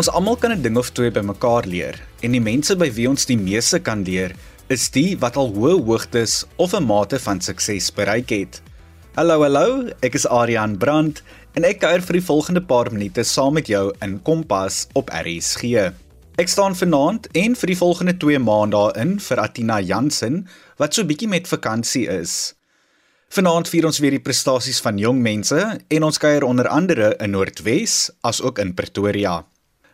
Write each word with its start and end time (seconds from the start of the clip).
Ons 0.00 0.08
almal 0.16 0.38
kan 0.40 0.52
'n 0.52 0.62
ding 0.64 0.78
of 0.80 0.90
twee 0.96 1.10
bymekaar 1.12 1.66
leer 1.68 1.96
en 2.24 2.32
die 2.32 2.40
mense 2.40 2.72
by 2.82 2.86
wie 2.96 3.06
ons 3.08 3.26
die 3.28 3.36
meeste 3.36 3.78
kan 3.84 4.00
leer, 4.04 4.32
is 4.72 4.88
die 4.88 5.18
wat 5.20 5.36
al 5.36 5.50
hoë 5.52 5.74
hoogtes 5.84 6.46
of 6.56 6.72
'n 6.72 6.86
mate 6.88 7.18
van 7.18 7.40
sukses 7.40 7.90
bereik 7.92 8.30
het. 8.30 8.62
Hallo, 9.14 9.42
hallo, 9.42 9.90
ek 10.00 10.14
is 10.14 10.26
Adrian 10.26 10.78
Brandt 10.78 11.22
en 11.54 11.64
ek 11.64 11.80
kuier 11.80 12.00
vir 12.00 12.16
die 12.16 12.24
volgende 12.30 12.62
paar 12.62 12.88
minute 12.92 13.24
saam 13.24 13.52
met 13.52 13.66
jou 13.66 13.92
in 14.00 14.22
Kompas 14.22 14.86
op 14.94 15.10
RSG. 15.10 15.92
Ek 16.38 16.48
staan 16.48 16.74
vanaand 16.74 17.28
en 17.34 17.54
vir 17.54 17.66
die 17.66 17.76
volgende 17.76 18.16
2 18.16 18.38
maande 18.38 18.76
daarin 18.76 19.20
vir 19.20 19.38
Atina 19.38 19.80
Jansen 19.80 20.48
wat 20.78 20.94
so 20.94 21.04
bietjie 21.04 21.28
met 21.28 21.48
vakansie 21.48 22.08
is. 22.08 22.54
Vanaand 23.28 23.68
vier 23.68 23.84
ons 23.84 23.98
weer 23.98 24.16
die 24.16 24.26
prestasies 24.28 24.80
van 24.80 24.96
jong 24.98 25.20
mense 25.20 25.80
en 25.88 26.02
ons 26.02 26.18
kuier 26.18 26.44
onder 26.44 26.68
andere 26.68 27.16
in 27.20 27.30
Noordwes 27.30 28.10
as 28.22 28.40
ook 28.40 28.58
in 28.58 28.74
Pretoria. 28.74 29.44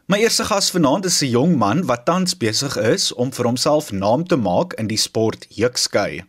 My 0.06 0.20
eerste 0.22 0.44
gas 0.46 0.68
vanaand 0.70 1.04
is 1.04 1.22
'n 1.22 1.30
jong 1.34 1.56
man 1.58 1.80
wat 1.86 2.04
tans 2.06 2.36
besig 2.38 2.76
is 2.76 3.12
om 3.12 3.32
vir 3.32 3.46
homself 3.46 3.90
naam 3.92 4.22
te 4.26 4.36
maak 4.36 4.72
in 4.78 4.86
die 4.86 4.96
sport 4.96 5.46
heukskei. 5.56 6.22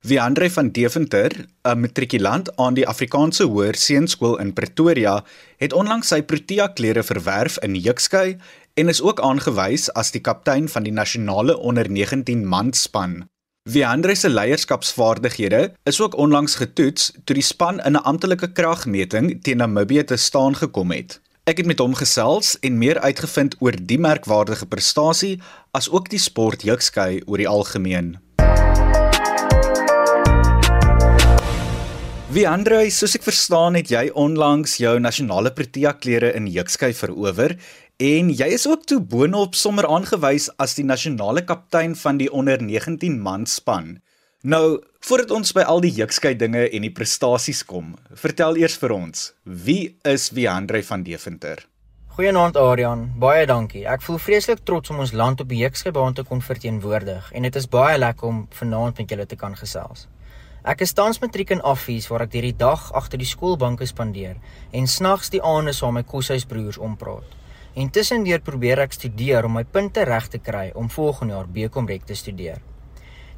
Wie 0.00 0.20
Andre 0.20 0.50
van 0.50 0.70
Deventer, 0.70 1.30
'n 1.62 1.80
matrikulant 1.80 2.56
aan 2.56 2.74
die 2.74 2.88
Afrikaanse 2.88 3.44
Hoër 3.44 3.74
Seunskool 3.74 4.38
in 4.38 4.52
Pretoria, 4.52 5.24
het 5.56 5.72
onlangs 5.72 6.08
sy 6.08 6.22
Protea 6.22 6.66
klere 6.66 7.02
verwerf 7.02 7.58
in 7.58 7.74
heukskei 7.74 8.38
en 8.74 8.88
is 8.88 9.02
ook 9.02 9.20
aangewys 9.20 9.92
as 9.94 10.10
die 10.10 10.20
kaptein 10.20 10.68
van 10.68 10.82
die 10.82 10.92
nasionale 10.92 11.58
onder 11.58 11.90
19 11.90 12.46
manspan. 12.46 13.28
Wie 13.62 13.86
Andre 13.86 14.14
se 14.14 14.28
leierskapsvaardighede 14.28 15.72
is 15.84 16.00
ook 16.00 16.16
onlangs 16.16 16.54
getoets 16.54 17.12
toe 17.24 17.34
die 17.34 17.42
span 17.42 17.78
in 17.80 17.92
'n 17.92 18.02
amptelike 18.02 18.52
kragmeting 18.52 19.42
teen 19.42 19.56
Namibië 19.56 20.04
te 20.04 20.16
staan 20.16 20.56
gekom 20.56 20.90
het. 20.90 21.20
Ek 21.46 21.60
het 21.60 21.68
met 21.70 21.78
hom 21.78 21.92
gesels 21.94 22.56
en 22.66 22.74
meer 22.74 22.98
uitgevind 22.98 23.52
oor 23.62 23.76
die 23.78 24.00
merkwaardige 24.02 24.66
prestasie 24.66 25.36
as 25.78 25.86
ook 25.86 26.08
die 26.10 26.18
sport 26.18 26.64
heukskei 26.66 27.20
oor 27.22 27.38
die 27.38 27.46
algemeen. 27.46 28.08
Wie 32.34 32.48
Andre, 32.50 32.80
soos 32.90 33.14
ek 33.14 33.22
verstaan 33.22 33.78
het 33.78 33.92
jy 33.94 34.08
onlangs 34.18 34.74
jou 34.82 34.96
nasionale 34.98 35.54
Protea 35.54 35.94
klere 35.94 36.32
in 36.34 36.50
heukskei 36.50 36.90
verower 36.98 37.54
en 38.02 38.34
jy 38.34 38.50
is 38.58 38.66
ook 38.66 38.82
toe 38.90 38.98
boonop 38.98 39.54
sommer 39.54 39.86
aangewys 39.86 40.50
as 40.58 40.74
die 40.74 40.88
nasionale 40.90 41.46
kaptein 41.46 41.94
van 41.94 42.18
die 42.18 42.26
onder 42.26 42.58
19 42.58 43.22
man 43.22 43.46
span. 43.46 44.00
Nou, 44.46 44.78
voordat 45.02 45.32
ons 45.34 45.50
by 45.56 45.64
al 45.66 45.80
die 45.82 45.90
heukskei 45.96 46.30
dinge 46.38 46.68
en 46.68 46.84
die 46.86 46.92
prestasies 46.94 47.64
kom, 47.66 47.88
vertel 48.14 48.54
eers 48.60 48.76
vir 48.78 48.92
ons, 48.94 49.22
wie 49.42 49.96
is 50.06 50.28
Wiandre 50.36 50.84
van 50.86 51.02
Deventer? 51.02 51.64
Goeienaand 52.14 52.54
Adrian, 52.60 53.02
baie 53.18 53.42
dankie. 53.50 53.82
Ek 53.90 54.04
voel 54.06 54.20
vreeslik 54.22 54.62
trots 54.62 54.92
om 54.94 55.00
ons 55.02 55.14
land 55.18 55.42
op 55.42 55.50
die 55.50 55.64
heukskei 55.64 55.90
baan 55.96 56.14
te 56.14 56.22
kon 56.28 56.44
verteenwoordig 56.46 57.32
en 57.34 57.48
dit 57.48 57.58
is 57.58 57.66
baie 57.72 57.96
lekker 57.98 58.28
om 58.28 58.38
vanaand 58.60 59.02
met 59.02 59.16
julle 59.16 59.26
te 59.26 59.40
kan 59.40 59.58
gesels. 59.58 60.06
Ek 60.62 60.86
is 60.86 60.94
tans 60.94 61.18
matriek 61.24 61.50
in 61.56 61.64
Affies 61.66 62.06
waar 62.12 62.28
ek 62.28 62.38
hierdie 62.38 62.54
dag 62.62 62.86
agter 62.94 63.18
die 63.18 63.26
skoolbanke 63.26 63.90
spandeer 63.90 64.38
en 64.70 64.86
snags 64.86 65.34
die 65.34 65.42
aande 65.42 65.74
saam 65.74 65.98
met 65.98 66.06
my 66.06 66.12
koshuisbroers 66.14 66.78
ompraat. 66.78 67.34
Intussen 67.74 68.22
deur 68.22 68.46
probeer 68.46 68.86
ek 68.86 68.94
studeer 68.94 69.50
om 69.50 69.58
my 69.58 69.66
punte 69.66 70.06
reg 70.06 70.30
te 70.30 70.38
kry 70.38 70.68
om 70.78 70.86
volgende 70.86 71.34
jaar 71.34 71.50
BCom 71.50 71.90
Rek 71.90 72.06
te 72.06 72.14
studeer. 72.14 72.62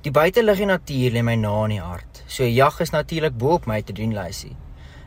Die 0.06 0.12
buitelug 0.14 0.60
en 0.62 0.70
natuur 0.70 1.10
lê 1.10 1.22
my 1.26 1.34
na 1.34 1.52
in 1.66 1.72
die 1.74 1.80
hart. 1.82 2.20
So 2.30 2.46
jag 2.46 2.76
is 2.80 2.92
natuurlik 2.94 3.34
bo 3.34 3.56
op 3.56 3.64
my 3.66 3.80
te 3.82 3.92
doen 3.92 4.12
lysie. 4.14 4.52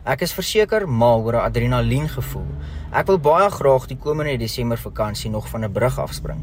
Ek 0.04 0.26
is 0.26 0.34
verseker 0.36 0.84
mal 0.84 1.24
oor 1.24 1.38
'n 1.38 1.46
adrenalien 1.48 2.10
gevoel. 2.10 2.50
Ek 2.92 3.08
wil 3.08 3.18
baie 3.18 3.50
graag 3.50 3.88
die 3.88 3.96
komende 3.96 4.38
Desember 4.38 4.78
vakansie 4.78 5.32
nog 5.32 5.48
van 5.48 5.64
'n 5.64 5.72
brug 5.72 6.00
afspring. 6.00 6.42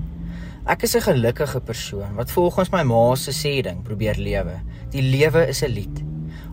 Ek 0.66 0.82
is 0.82 0.96
'n 0.96 1.00
gelukkige 1.00 1.60
persoon 1.60 2.14
wat 2.14 2.30
volgens 2.30 2.70
my 2.70 2.82
ma 2.82 3.14
se 3.14 3.32
sê 3.32 3.62
ding 3.62 3.82
probeer 3.82 4.16
lewe. 4.16 4.60
Die 4.90 5.02
lewe 5.02 5.46
is 5.48 5.62
'n 5.62 5.70
lied. 5.70 6.02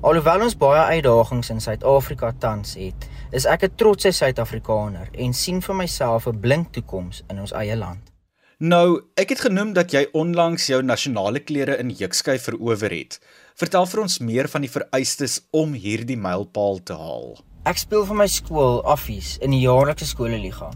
Alhoewel 0.01 0.41
ons 0.41 0.57
baie 0.57 0.81
uitdagings 0.95 1.50
in 1.50 1.62
Suid-Afrika 1.62 2.33
tans 2.39 2.75
het, 2.75 3.09
is 3.31 3.45
ek 3.45 3.63
'n 3.63 3.75
trotse 3.75 4.12
Suid-Afrikaner 4.12 5.07
en 5.13 5.33
sien 5.33 5.62
vir 5.62 5.75
myself 5.75 6.27
'n 6.27 6.39
blink 6.39 6.73
toekoms 6.73 7.23
in 7.29 7.39
ons 7.39 7.53
eie 7.53 7.75
land. 7.75 8.14
Nou, 8.59 9.01
ek 9.19 9.33
het 9.33 9.41
genoem 9.43 9.73
dat 9.75 9.91
jy 9.91 10.05
onlangs 10.16 10.69
jou 10.69 10.77
nasionale 10.79 11.41
klere 11.43 11.73
in 11.75 11.89
heukskei 11.91 12.38
verower 12.39 12.93
het. 12.93 13.17
Vertel 13.59 13.83
vir 13.91 14.01
ons 14.05 14.21
meer 14.23 14.47
van 14.47 14.63
die 14.63 14.71
vereistes 14.71 15.41
om 15.51 15.73
hierdie 15.75 16.16
mylpaal 16.16 16.79
te 16.88 16.95
haal. 16.95 17.35
Ek 17.67 17.81
speel 17.83 18.05
vir 18.07 18.15
my 18.15 18.27
skool 18.31 18.79
Affies 18.88 19.33
in 19.44 19.51
die 19.51 19.59
jaarlikse 19.65 20.07
skoolliga. 20.07 20.69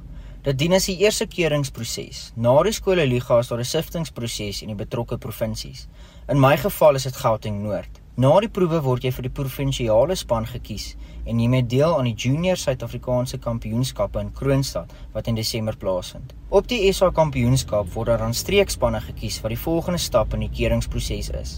Dit 0.43 0.59
dien 0.59 0.75
as 0.75 0.89
die 0.91 0.97
eerste 1.05 1.23
keuringsproses. 1.31 2.33
Na 2.35 2.57
die 2.67 2.75
skoolliga 2.75 3.39
is 3.39 3.47
daar 3.47 3.63
'n 3.63 3.71
siftingproses 3.71 4.61
in 4.61 4.75
die 4.75 4.83
betrokke 4.83 5.17
provinsies. 5.17 5.87
In 6.27 6.39
my 6.39 6.57
geval 6.57 6.95
is 6.95 7.03
dit 7.03 7.15
Gauteng 7.15 7.63
Noord. 7.63 8.01
Na 8.17 8.39
die 8.41 8.49
proewe 8.49 8.81
word 8.81 9.03
jy 9.03 9.11
vir 9.11 9.23
die 9.23 9.37
provinsiale 9.39 10.15
span 10.15 10.45
gekies 10.45 10.97
en 11.29 11.37
neem 11.37 11.67
deel 11.67 11.97
aan 11.97 12.07
die 12.09 12.15
Junior 12.17 12.57
Suid-Afrikaanse 12.57 13.37
Kampioenskappe 13.37 14.19
in 14.19 14.31
Kroonstad 14.33 14.93
wat 15.13 15.27
in 15.29 15.37
Desember 15.37 15.77
plaasvind. 15.77 16.33
Op 16.49 16.67
die 16.67 16.81
SA 16.93 17.11
Kampioenskap 17.13 17.91
word 17.93 18.09
daar 18.09 18.23
dan 18.23 18.33
streekspanne 18.33 19.01
gekies 19.05 19.37
wat 19.43 19.53
die 19.53 19.61
volgende 19.61 20.01
stap 20.01 20.33
in 20.33 20.47
die 20.47 20.49
keuringsproses 20.49 21.29
is. 21.41 21.51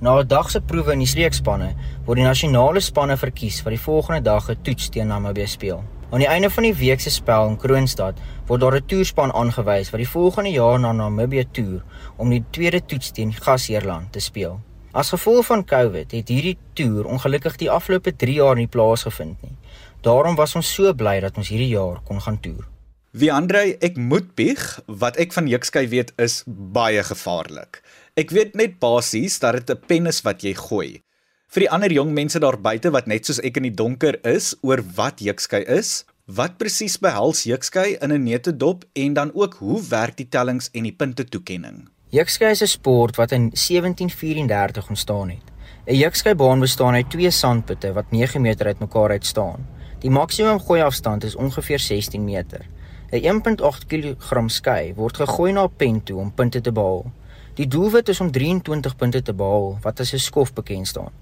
Na 0.00 0.20
'n 0.20 0.28
dag 0.28 0.50
se 0.50 0.60
proewe 0.60 0.92
in 0.92 1.02
die 1.02 1.12
streekspanne 1.14 1.74
word 2.06 2.18
die 2.18 2.28
nasionale 2.28 2.80
spanne 2.80 3.16
verkies 3.16 3.62
wat 3.64 3.74
die 3.74 3.86
volgende 3.86 4.22
dag 4.22 4.50
'n 4.50 4.62
toets 4.62 4.88
teen 4.88 5.08
Namibië 5.08 5.46
speel. 5.46 5.82
Aan 6.10 6.18
die 6.18 6.28
einde 6.28 6.50
van 6.50 6.62
die 6.62 6.74
week 6.74 7.00
se 7.00 7.10
spel 7.10 7.48
in 7.48 7.56
Kroonstad 7.56 8.14
word 8.46 8.60
daar 8.60 8.76
'n 8.76 8.86
toerspan 8.86 9.32
aangewys 9.32 9.90
wat 9.90 9.98
die 9.98 10.08
volgende 10.08 10.50
jaar 10.50 10.80
na 10.80 10.92
Namibië 10.92 11.44
toer 11.52 11.82
om 12.16 12.30
die 12.30 12.44
tweede 12.50 12.80
toets 12.86 13.10
teen 13.10 13.32
Gasheerland 13.32 14.12
te 14.12 14.20
speel. 14.20 14.60
As 14.92 15.10
gevolg 15.12 15.44
van 15.46 15.64
COVID 15.68 16.14
het 16.16 16.30
hierdie 16.32 16.56
toer 16.72 17.04
ongelukkig 17.12 17.58
die 17.60 17.68
afgelope 17.68 18.14
3 18.16 18.34
jaar 18.38 18.56
nie 18.56 18.70
plaasgevind 18.72 19.42
nie. 19.44 19.52
Daarom 20.00 20.36
was 20.38 20.54
ons 20.56 20.70
so 20.72 20.94
bly 20.96 21.18
dat 21.20 21.36
ons 21.36 21.50
hierdie 21.52 21.74
jaar 21.74 22.00
kon 22.08 22.22
gaan 22.24 22.38
toer. 22.40 22.64
Wie 23.12 23.28
Andre, 23.32 23.74
ek 23.84 23.98
moet 24.00 24.30
bieg, 24.38 24.62
wat 24.86 25.18
ek 25.20 25.34
van 25.36 25.48
Jukskei 25.48 25.84
weet 25.92 26.14
is 26.16 26.40
baie 26.46 27.02
gevaarlik. 27.04 27.82
Ek 28.16 28.32
weet 28.32 28.56
net 28.56 28.78
basies 28.80 29.38
dat 29.44 29.60
dit 29.60 29.76
'n 29.76 29.84
pen 29.86 30.06
is 30.06 30.22
wat 30.24 30.42
jy 30.42 30.54
gooi. 30.54 31.02
Vir 31.48 31.60
die 31.60 31.70
ander 31.70 31.92
jong 31.92 32.12
mense 32.12 32.38
daar 32.40 32.56
buite 32.56 32.90
wat 32.90 33.06
net 33.06 33.26
soos 33.26 33.40
ek 33.40 33.56
in 33.56 33.62
die 33.68 33.76
donker 33.76 34.16
is 34.24 34.56
oor 34.62 34.80
wat 34.96 35.20
Jukskei 35.20 35.64
is, 35.68 36.04
wat 36.26 36.56
presies 36.58 36.96
behels 36.96 37.44
Jukskei 37.44 37.98
in 38.00 38.12
'n 38.12 38.24
netedop 38.24 38.84
en 38.94 39.14
dan 39.14 39.30
ook 39.34 39.54
hoe 39.54 39.82
werk 39.88 40.16
die 40.16 40.28
tellings 40.28 40.70
en 40.72 40.82
die 40.82 40.96
punte 40.96 41.24
toekenning? 41.24 41.88
Jukskei 42.10 42.50
is 42.50 42.62
'n 42.62 42.66
sport 42.66 43.16
wat 43.16 43.32
in 43.32 43.50
1734 43.52 44.88
ontstaan 44.88 45.28
het. 45.28 45.44
'n 45.86 45.94
Jukskei-baan 45.94 46.60
bestaan 46.60 46.94
uit 46.94 47.10
twee 47.10 47.30
sandputte 47.30 47.92
wat 47.92 48.10
9 48.10 48.40
meter 48.40 48.66
uitmekaar 48.66 49.10
uit 49.10 49.26
staan. 49.26 49.66
Die 49.98 50.10
maksimum 50.10 50.60
gooi 50.60 50.80
afstand 50.82 51.24
is 51.24 51.36
ongeveer 51.36 51.78
16 51.78 52.24
meter. 52.24 52.66
'n 53.10 53.24
1.8 53.24 53.86
kg 53.86 54.50
skei 54.50 54.94
word 54.94 55.16
gegooi 55.16 55.52
na 55.52 55.62
'n 55.64 55.76
pen 55.76 56.02
toe 56.02 56.18
om 56.18 56.32
punte 56.32 56.60
te 56.60 56.72
behaal. 56.72 57.12
Die 57.54 57.68
doelwit 57.68 58.08
is 58.08 58.20
om 58.20 58.30
23 58.30 58.96
punte 58.96 59.22
te 59.22 59.34
behaal 59.34 59.78
wat 59.82 60.00
as 60.00 60.12
'n 60.12 60.18
skof 60.18 60.52
bekend 60.52 60.86
staan. 60.86 61.12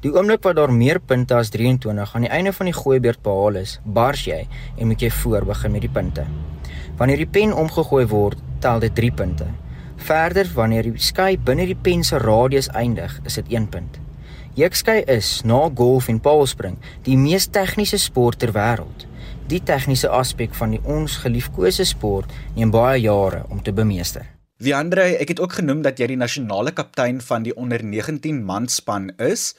Die 0.00 0.14
oomblik 0.14 0.42
wat 0.42 0.56
daar 0.56 0.72
meer 0.72 1.00
punte 1.00 1.34
as 1.34 1.48
23 1.48 2.14
aan 2.14 2.20
die 2.20 2.30
einde 2.30 2.52
van 2.52 2.66
die 2.66 2.74
gooibeurt 2.74 3.22
behaal 3.22 3.54
is, 3.54 3.80
bars 3.84 4.24
jy 4.24 4.46
en 4.78 4.86
moet 4.86 5.00
jy 5.00 5.10
voor 5.10 5.44
begin 5.44 5.70
met 5.72 5.80
die 5.80 5.90
punte. 5.90 6.24
Wanneer 6.96 7.16
die 7.16 7.26
pen 7.26 7.52
omgegooi 7.52 8.06
word, 8.06 8.38
tel 8.58 8.78
dit 8.78 8.94
3 8.94 9.12
punte. 9.12 9.46
Verder 9.96 10.48
wanneer 10.54 10.82
die 10.82 11.00
skei 11.02 11.36
binne 11.38 11.66
die 11.66 11.78
pen 11.78 12.04
se 12.04 12.18
radius 12.18 12.68
eindig, 12.68 13.20
is 13.24 13.34
dit 13.40 13.48
1 13.48 13.68
punt. 13.68 13.98
Jeukskei 14.56 15.02
is 15.04 15.42
na 15.44 15.66
golf 15.74 16.08
en 16.08 16.20
paalspring 16.20 16.78
die 17.04 17.16
mees 17.20 17.48
tegniese 17.52 17.98
sport 18.00 18.38
ter 18.40 18.54
wêreld. 18.56 19.06
Die 19.48 19.60
tegniese 19.60 20.08
aspek 20.08 20.54
van 20.56 20.72
die 20.72 20.80
ons 20.84 21.18
geliefkose 21.22 21.84
sport 21.84 22.32
neem 22.56 22.72
baie 22.72 23.02
jare 23.02 23.44
om 23.52 23.60
te 23.62 23.72
bemeester. 23.72 24.24
Wie 24.56 24.72
Andre, 24.72 25.10
ek 25.20 25.34
het 25.34 25.40
ook 25.44 25.58
genoem 25.58 25.82
dat 25.84 26.00
jy 26.00 26.08
die 26.14 26.16
nasionale 26.16 26.72
kaptein 26.72 27.20
van 27.20 27.44
die 27.44 27.52
onder 27.52 27.84
19 27.84 28.38
man 28.44 28.68
span 28.72 29.10
is. 29.20 29.50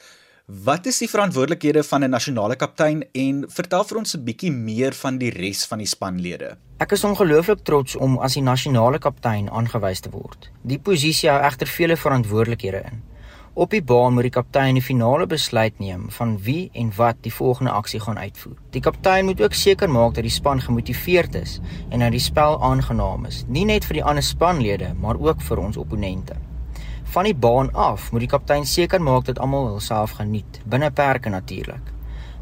Wat 0.48 0.86
is 0.88 0.96
die 1.02 1.10
verantwoordelikhede 1.12 1.82
van 1.84 2.04
'n 2.04 2.10
nasionale 2.10 2.56
kaptein 2.56 3.04
en 3.12 3.44
vertel 3.48 3.84
vir 3.84 3.98
ons 3.98 4.14
'n 4.16 4.24
bietjie 4.24 4.52
meer 4.52 4.92
van 4.92 5.18
die 5.18 5.30
res 5.30 5.66
van 5.66 5.78
die 5.78 5.86
spanlede? 5.86 6.56
Ek 6.78 6.92
is 6.92 7.04
ongelooflik 7.04 7.58
trots 7.64 7.96
om 7.96 8.18
as 8.18 8.34
die 8.34 8.42
nasionale 8.42 8.98
kaptein 8.98 9.50
aangewys 9.50 10.00
te 10.00 10.10
word. 10.10 10.50
Die 10.62 10.78
posisie 10.78 11.28
hou 11.28 11.42
egter 11.42 11.66
vele 11.66 11.96
verantwoordelikhede 11.96 12.82
in. 12.84 13.02
Op 13.54 13.70
die 13.70 13.82
baan 13.82 14.14
moet 14.14 14.22
die 14.22 14.30
kaptein 14.30 14.74
die 14.74 14.82
finale 14.82 15.26
besluit 15.26 15.78
neem 15.78 16.10
van 16.10 16.38
wie 16.42 16.70
en 16.72 16.92
wat 16.96 17.16
die 17.20 17.32
volgende 17.32 17.70
aksie 17.70 18.00
gaan 18.00 18.18
uitvoer. 18.18 18.56
Die 18.70 18.80
kaptein 18.80 19.24
moet 19.24 19.40
ook 19.40 19.52
seker 19.52 19.90
maak 19.90 20.14
dat 20.14 20.22
die 20.22 20.32
span 20.32 20.60
gemotiveerd 20.60 21.34
is 21.34 21.60
en 21.90 21.98
dat 21.98 22.10
die 22.10 22.20
spel 22.20 22.62
aangenaam 22.62 23.26
is, 23.26 23.44
nie 23.48 23.64
net 23.64 23.84
vir 23.84 23.94
die 23.94 24.04
ander 24.04 24.22
spanlede, 24.22 24.94
maar 24.94 25.20
ook 25.20 25.40
vir 25.40 25.58
ons 25.58 25.76
opponente. 25.76 26.36
Van 27.08 27.24
die 27.24 27.34
baan 27.34 27.70
af 27.72 28.10
moet 28.12 28.20
die 28.20 28.28
kaptein 28.28 28.66
seker 28.68 29.00
maak 29.00 29.24
dat 29.24 29.38
almal 29.40 29.70
hulself 29.70 30.18
geniet, 30.18 30.58
binne 30.68 30.90
perke 30.92 31.30
natuurlik. 31.32 31.86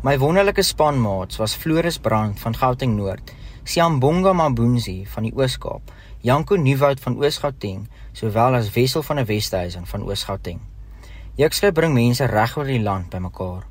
My 0.02 0.16
wonderlike 0.18 0.62
spanmaats 0.66 1.38
was 1.38 1.54
Floris 1.54 1.98
Brand 2.02 2.40
van 2.42 2.56
Gauteng 2.58 2.96
Noord, 2.96 3.30
Siambonga 3.62 4.32
Mabunzi 4.34 5.04
van 5.12 5.28
die 5.28 5.32
Oos-Kaap, 5.36 5.92
Janko 6.26 6.58
Nieuwoud 6.58 6.98
van 7.04 7.14
Oos-Gauteng, 7.22 7.84
sowel 8.12 8.58
as 8.58 8.72
Wessel 8.74 9.06
van 9.06 9.20
der 9.22 9.28
Westhuizen 9.30 9.86
van 9.86 10.02
Oos-Gauteng. 10.02 10.58
Jukskry 11.38 11.70
bring 11.70 11.94
mense 11.94 12.26
reg 12.26 12.58
oor 12.58 12.66
die 12.66 12.82
land 12.82 13.10
bymekaar. 13.14 13.62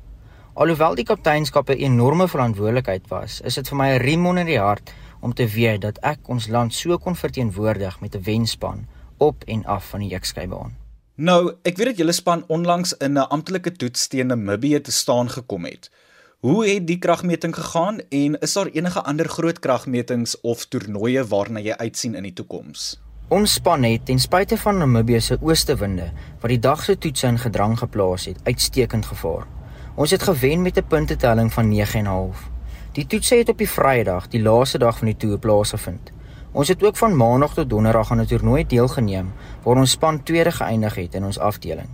Alhoewel 0.56 0.96
die 0.96 1.04
kapteinskap 1.04 1.68
'n 1.68 1.84
enorme 1.90 2.28
verantwoordelikheid 2.28 3.10
was, 3.10 3.42
is 3.44 3.54
dit 3.54 3.68
vir 3.68 3.76
my 3.76 3.90
'n 3.92 4.00
riem 4.00 4.26
onder 4.26 4.44
die 4.44 4.58
hart 4.58 4.94
om 5.20 5.34
te 5.34 5.46
weet 5.46 5.80
dat 5.80 5.98
ek 6.02 6.28
ons 6.28 6.48
land 6.48 6.72
so 6.74 6.98
kon 6.98 7.14
verteenwoordig 7.14 8.00
met 8.00 8.16
'n 8.16 8.22
wenspan 8.22 8.86
op 9.18 9.44
en 9.44 9.66
af 9.66 9.88
van 9.88 10.00
die 10.00 10.08
Jukskybaan. 10.08 10.85
Nou, 11.16 11.54
ek 11.64 11.78
weet 11.80 11.94
dat 11.94 12.00
julle 12.02 12.12
span 12.12 12.42
onlangs 12.52 12.90
in 13.00 13.16
'n 13.16 13.28
amptelike 13.32 13.72
toets 13.72 14.06
teen 14.06 14.26
Namibië 14.26 14.80
te 14.80 14.92
staan 14.92 15.30
gekom 15.30 15.64
het. 15.64 15.90
Hoe 16.40 16.66
het 16.66 16.86
die 16.86 16.98
kragmeting 16.98 17.54
gegaan 17.54 18.00
en 18.08 18.38
is 18.40 18.52
daar 18.52 18.66
enige 18.66 19.02
ander 19.02 19.28
groot 19.28 19.58
kragmetings 19.58 20.40
of 20.40 20.66
toernooie 20.66 21.26
waarna 21.26 21.60
jy 21.60 21.72
uitsien 21.72 22.14
in 22.14 22.22
die 22.22 22.32
toekoms? 22.32 23.00
Ons 23.28 23.52
span 23.52 23.82
het 23.82 24.06
ten 24.06 24.18
spyte 24.18 24.56
van 24.56 24.78
Namibië 24.78 25.20
se 25.20 25.38
oostewinde 25.40 26.12
wat 26.40 26.50
die 26.50 26.58
dag 26.58 26.84
se 26.84 26.98
toetse 26.98 27.26
in 27.26 27.38
gedrang 27.38 27.78
geplaas 27.78 28.24
het, 28.24 28.40
uitstekend 28.44 29.06
gevaar. 29.06 29.46
Ons 29.94 30.10
het 30.10 30.22
gewen 30.22 30.62
met 30.62 30.76
'n 30.76 30.86
puntetelling 30.86 31.52
van 31.52 31.68
9.5. 31.68 32.50
Die 32.92 33.06
toetse 33.06 33.36
het 33.36 33.48
op 33.48 33.58
die 33.58 33.70
Vrydag, 33.70 34.28
die 34.28 34.42
laaste 34.42 34.78
dag 34.78 34.98
van 34.98 35.06
die 35.06 35.16
toer 35.16 35.38
plaasgevind. 35.38 36.12
Ons 36.56 36.70
het 36.72 36.80
ook 36.80 36.96
van 36.96 37.16
maandag 37.16 37.52
tot 37.54 37.68
donderdag 37.68 38.10
aan 38.10 38.20
'n 38.20 38.26
toernooi 38.26 38.66
deelgeneem 38.66 39.32
waar 39.62 39.76
ons 39.76 39.90
span 39.90 40.22
tweede 40.22 40.52
geëindig 40.52 40.94
het 40.94 41.14
in 41.14 41.24
ons 41.24 41.38
afdeling. 41.38 41.88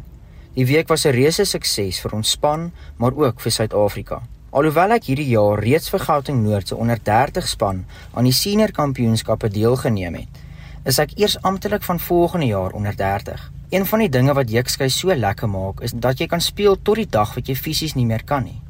Die 0.54 0.66
week 0.66 0.88
was 0.88 1.04
'n 1.04 1.10
reuse 1.10 1.44
sukses 1.44 2.00
vir 2.00 2.12
ons 2.12 2.30
span, 2.30 2.72
maar 2.96 3.12
ook 3.16 3.40
vir 3.40 3.50
Suid-Afrika. 3.50 4.22
Alhoewel 4.50 4.90
ek 4.90 5.04
hierdie 5.04 5.28
jaar 5.28 5.58
reeds 5.58 5.88
vir 5.90 6.00
Gauteng 6.00 6.42
Noord 6.42 6.68
se 6.68 6.76
onder 6.76 6.98
30 7.02 7.48
span 7.48 7.84
aan 8.14 8.24
die 8.24 8.32
senior 8.32 8.70
kampioenskappe 8.70 9.48
deelgeneem 9.48 10.14
het, 10.14 10.38
is 10.84 10.98
ek 10.98 11.18
eers 11.18 11.42
amptelik 11.42 11.82
van 11.82 12.00
volgende 12.00 12.46
jaar 12.46 12.70
onder 12.70 12.96
30. 12.96 13.52
Een 13.68 13.86
van 13.86 13.98
die 13.98 14.08
dinge 14.08 14.34
wat 14.34 14.50
Jukskei 14.50 14.88
so 14.90 15.14
lekker 15.14 15.48
maak, 15.48 15.80
is 15.80 15.92
dat 15.92 16.18
jy 16.18 16.26
kan 16.26 16.40
speel 16.40 16.82
tot 16.82 16.94
die 16.94 17.08
dag 17.08 17.34
wat 17.34 17.46
jy 17.46 17.54
fisies 17.54 17.94
nie 17.94 18.06
meer 18.06 18.24
kan 18.24 18.44
nie. 18.44 18.62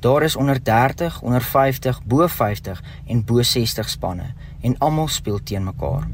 Daar 0.00 0.22
is 0.22 0.36
onder 0.36 0.64
30, 0.64 1.22
onder 1.22 1.42
50, 1.42 2.02
bo 2.04 2.26
50 2.26 2.82
en 3.06 3.24
bo 3.24 3.42
60 3.42 3.88
spanne 3.88 4.34
en 4.62 4.78
almal 4.78 5.08
speel 5.08 5.42
teen 5.42 5.64
mekaar. 5.64 6.06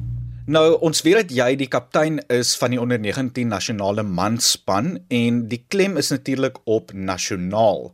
Nou, 0.46 0.74
ons 0.82 1.04
weet 1.06 1.20
dat 1.20 1.30
jy 1.30 1.52
die 1.54 1.68
kaptein 1.70 2.18
is 2.34 2.56
van 2.58 2.74
die 2.74 2.80
onder 2.82 2.98
19 2.98 3.46
nasionale 3.46 4.02
manspan 4.02 4.96
en 5.08 5.44
die 5.48 5.60
klem 5.68 5.96
is 5.96 6.10
natuurlik 6.10 6.58
op 6.64 6.90
nasionaal. 6.92 7.92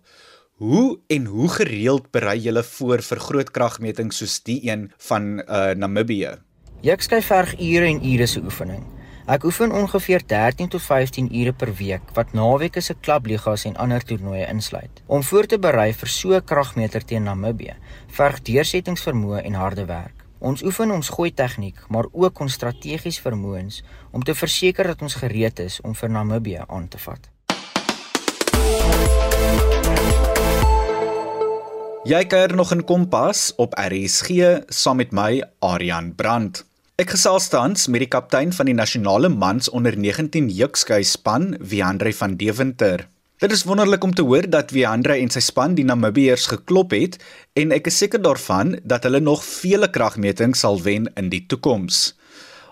Hoe 0.58 0.98
en 1.06 1.26
hoe 1.30 1.48
gereeld 1.48 2.10
berei 2.10 2.38
julle 2.40 2.64
voor 2.64 3.04
vir 3.04 3.20
groot 3.20 3.50
kragmetings 3.54 4.16
soos 4.18 4.40
die 4.42 4.62
een 4.64 4.88
van 5.10 5.42
uh, 5.44 5.74
Namibië? 5.76 6.38
Ek 6.82 7.04
skryf 7.04 7.28
verg 7.28 7.52
ure 7.60 7.86
en 7.86 8.00
ure 8.02 8.26
se 8.26 8.40
oefening. 8.40 8.82
Ek 9.28 9.44
oefen 9.44 9.74
ongeveer 9.76 10.22
13 10.24 10.70
tot 10.72 10.82
15 10.82 11.28
ure 11.36 11.52
per 11.52 11.74
week 11.76 12.14
wat 12.16 12.32
naweke 12.32 12.80
se 12.80 12.96
klubligas 12.96 13.66
en 13.68 13.76
ander 13.76 14.00
toernooie 14.00 14.46
insluit. 14.48 15.02
Om 15.06 15.22
voor 15.22 15.46
te 15.46 15.58
berei 15.58 15.92
vir 15.92 16.08
so 16.08 16.32
'n 16.34 16.44
kragmeter 16.44 17.04
teen 17.04 17.28
Namibië, 17.28 17.76
verg 18.08 18.42
deursettingsvermoë 18.42 19.44
en 19.44 19.54
harde 19.54 19.84
werk. 19.84 20.17
Ons 20.38 20.62
oefen 20.62 20.92
ons 20.94 21.08
gooi 21.10 21.32
tegniek, 21.34 21.78
maar 21.90 22.06
ook 22.12 22.40
ons 22.40 22.54
strategiese 22.54 23.22
vermoëns 23.24 23.80
om 24.14 24.22
te 24.22 24.36
verseker 24.38 24.86
dat 24.86 25.02
ons 25.02 25.18
gereed 25.18 25.58
is 25.58 25.80
om 25.82 25.96
vir 25.98 26.12
Namibië 26.14 26.62
aan 26.68 26.86
te 26.88 27.00
vat. 27.02 27.26
Jy 32.08 32.22
kuier 32.30 32.54
nog 32.56 32.70
in 32.72 32.84
Kompas 32.86 33.50
op 33.58 33.74
RSG 33.74 34.62
saam 34.70 35.02
met 35.02 35.10
my 35.12 35.42
Aryan 35.58 36.14
Brandt. 36.14 36.62
Ek 36.98 37.10
gesels 37.14 37.50
tans 37.50 37.88
met 37.90 38.06
die 38.06 38.10
kaptein 38.10 38.54
van 38.54 38.70
die 38.70 38.78
nasionale 38.78 39.28
mans 39.28 39.68
onder 39.74 39.98
19 39.98 40.48
jukskei 40.54 41.02
span, 41.04 41.56
Wiandre 41.58 42.14
van 42.14 42.38
Deventer. 42.38 43.08
Dit 43.38 43.52
is 43.54 43.62
wonderlik 43.62 44.02
om 44.02 44.14
te 44.14 44.22
hoor 44.26 44.48
dat 44.50 44.72
Wiandre 44.74 45.14
en 45.22 45.28
sy 45.30 45.38
span 45.46 45.76
die 45.78 45.84
Namibiërs 45.86 46.48
geklop 46.50 46.90
het 46.90 47.20
en 47.54 47.70
ek 47.76 47.86
is 47.86 48.00
seker 48.02 48.18
daarvan 48.18 48.72
dat 48.82 49.06
hulle 49.06 49.20
nog 49.22 49.44
vele 49.46 49.86
kragmetings 49.94 50.64
sal 50.64 50.80
wen 50.82 51.06
in 51.14 51.28
die 51.30 51.44
toekoms. 51.46 52.16